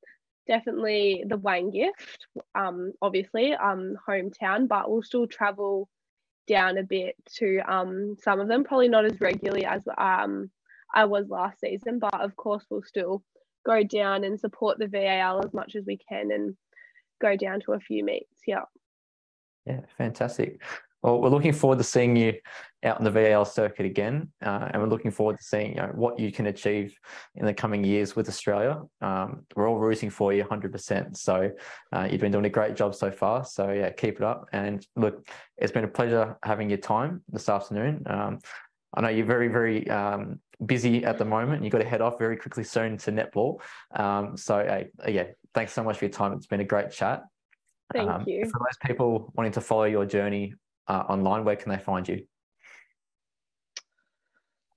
definitely 0.48 1.24
the 1.28 1.38
Wayne 1.38 1.72
Gift, 1.72 2.28
um, 2.56 2.94
obviously, 3.02 3.54
um, 3.54 3.96
hometown, 4.08 4.68
but 4.68 4.90
we'll 4.90 5.04
still 5.04 5.28
travel 5.28 5.90
down 6.48 6.78
a 6.78 6.84
bit 6.84 7.16
to 7.38 7.60
um, 7.72 8.16
some 8.22 8.40
of 8.40 8.48
them, 8.48 8.64
probably 8.64 8.90
not 8.90 9.06
as 9.06 9.22
regularly 9.22 9.66
as 9.66 9.84
um, 9.98 10.50
I 10.94 11.06
was 11.06 11.30
last 11.30 11.60
season, 11.60 12.00
but 12.00 12.20
of 12.20 12.36
course 12.36 12.66
we'll 12.70 12.84
still 12.84 13.24
go 13.66 13.84
down 13.84 14.24
and 14.24 14.40
support 14.40 14.78
the 14.78 14.88
VAL 14.88 15.46
as 15.46 15.54
much 15.54 15.76
as 15.76 15.86
we 15.86 15.98
can 15.98 16.32
and 16.32 16.56
go 17.22 17.36
down 17.36 17.62
to 17.62 17.74
a 17.74 17.80
few 17.80 18.04
meets. 18.04 18.42
Yeah. 18.48 18.64
Yeah, 19.66 19.82
fantastic. 19.98 20.62
Well, 21.04 21.20
we're 21.20 21.30
looking 21.30 21.54
forward 21.54 21.80
to 21.80 21.84
seeing 21.84 22.16
you 22.16 22.34
out 22.84 23.00
in 23.00 23.04
the 23.04 23.12
VAL 23.12 23.46
circuit 23.46 23.86
again, 23.86 24.30
uh, 24.44 24.70
and 24.72 24.82
we're 24.82 24.88
looking 24.90 25.12
forward 25.12 25.38
to 25.38 25.44
seeing 25.44 25.72
you 25.72 25.82
know, 25.82 25.92
what 25.94 26.20
you 26.20 26.32
can 26.32 26.48
achieve 26.48 26.98
in 27.36 27.46
the 27.46 27.54
coming 27.54 27.84
years 27.84 28.16
with 28.16 28.28
Australia. 28.30 28.82
Um, 29.02 29.46
we're 29.56 29.68
all 29.68 29.78
rooting 29.78 30.10
for 30.10 30.34
you 30.34 30.44
100%. 30.44 31.18
So 31.18 31.52
uh, 31.92 32.08
you've 32.10 32.22
been 32.22 32.32
doing 32.32 32.46
a 32.46 32.50
great 32.50 32.76
job 32.76 32.94
so 32.94 33.12
far. 33.12 33.44
So 33.46 33.72
yeah, 33.72 33.90
keep 33.90 34.18
it 34.18 34.24
up. 34.24 34.48
And 34.52 34.86
look, 34.96 35.28
it's 35.58 35.72
been 35.72 35.84
a 35.84 35.88
pleasure 35.88 36.38
having 36.44 36.70
your 36.70 36.80
time 36.80 37.24
this 37.30 37.50
afternoon. 37.50 38.04
Um, 38.08 38.40
I 38.94 39.02
know 39.02 39.10
you're 39.10 39.26
very, 39.26 39.48
very 39.48 39.90
um, 39.90 40.40
busy 40.66 41.04
at 41.06 41.18
the 41.18 41.26
moment. 41.26 41.64
You've 41.64 41.72
got 41.72 41.80
to 41.80 41.88
head 41.88 42.02
off 42.02 42.20
very 42.20 42.38
quickly 42.38 42.64
soon 42.64 42.98
to 42.98 43.12
netball. 43.12 43.60
Um, 43.96 44.38
so 44.38 44.60
uh, 44.60 45.10
yeah, 45.10 45.26
thanks 45.54 45.74
so 45.74 45.84
much 45.84 45.98
for 45.98 46.06
your 46.06 46.12
time. 46.12 46.34
It's 46.34 46.48
been 46.48 46.62
a 46.62 46.66
great 46.66 46.92
chat. 46.92 47.24
Thank 47.94 48.10
um, 48.10 48.24
you. 48.28 48.46
For 48.46 48.60
those 48.60 48.78
people 48.86 49.32
wanting 49.36 49.52
to 49.54 49.62
follow 49.62 49.84
your 49.84 50.06
journey 50.06 50.54
uh, 50.88 51.04
online, 51.10 51.44
where 51.44 51.56
can 51.56 51.72
they 51.72 51.78
find 51.78 52.08
you? 52.08 52.26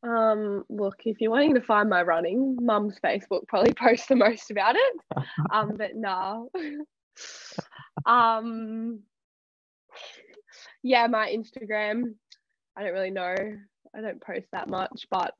Um, 0.02 0.64
look, 0.68 0.96
if 1.06 1.20
you're 1.20 1.30
wanting 1.30 1.54
to 1.54 1.62
find 1.62 1.88
my 1.88 2.02
running, 2.02 2.58
mum's 2.60 2.98
Facebook 3.02 3.46
probably 3.48 3.72
posts 3.78 4.06
the 4.06 4.16
most 4.16 4.50
about 4.50 4.76
it. 4.76 5.24
um, 5.50 5.76
but 5.76 5.96
no. 5.96 6.50
um, 8.06 9.00
yeah, 10.82 11.06
my 11.06 11.34
Instagram. 11.34 12.14
I 12.76 12.82
don't 12.82 12.92
really 12.92 13.10
know. 13.10 13.34
I 13.96 14.00
don't 14.00 14.20
post 14.20 14.46
that 14.52 14.68
much, 14.68 15.06
but 15.10 15.32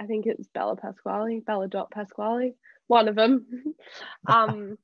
I 0.00 0.06
think 0.06 0.26
it's 0.26 0.46
Bella 0.54 0.76
Pasquali, 0.76 1.44
Bella 1.44 1.68
dot 1.68 1.90
Pasquali, 1.90 2.54
one 2.86 3.08
of 3.08 3.16
them. 3.16 3.46
um, 4.28 4.76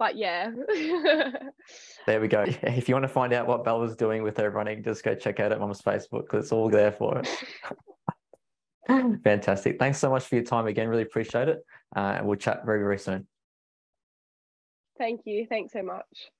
but 0.00 0.16
yeah. 0.16 0.50
there 2.06 2.20
we 2.22 2.26
go. 2.26 2.44
If 2.62 2.88
you 2.88 2.94
want 2.94 3.04
to 3.04 3.08
find 3.08 3.34
out 3.34 3.46
what 3.46 3.64
Bella's 3.64 3.94
doing 3.94 4.22
with 4.22 4.38
her 4.38 4.50
running, 4.50 4.82
just 4.82 5.04
go 5.04 5.14
check 5.14 5.38
out 5.38 5.52
her 5.52 5.58
mum's 5.58 5.82
Facebook 5.82 6.22
because 6.22 6.46
it's 6.46 6.52
all 6.52 6.70
there 6.70 6.90
for 6.90 7.18
it. 7.18 7.28
Fantastic. 9.22 9.78
Thanks 9.78 9.98
so 9.98 10.10
much 10.10 10.24
for 10.24 10.36
your 10.36 10.44
time 10.44 10.66
again. 10.66 10.88
Really 10.88 11.02
appreciate 11.02 11.48
it. 11.48 11.58
Uh, 11.94 12.14
and 12.16 12.26
we'll 12.26 12.38
chat 12.38 12.64
very, 12.64 12.80
very 12.80 12.98
soon. 12.98 13.28
Thank 14.98 15.20
you. 15.26 15.46
Thanks 15.48 15.74
so 15.74 15.82
much. 15.82 16.30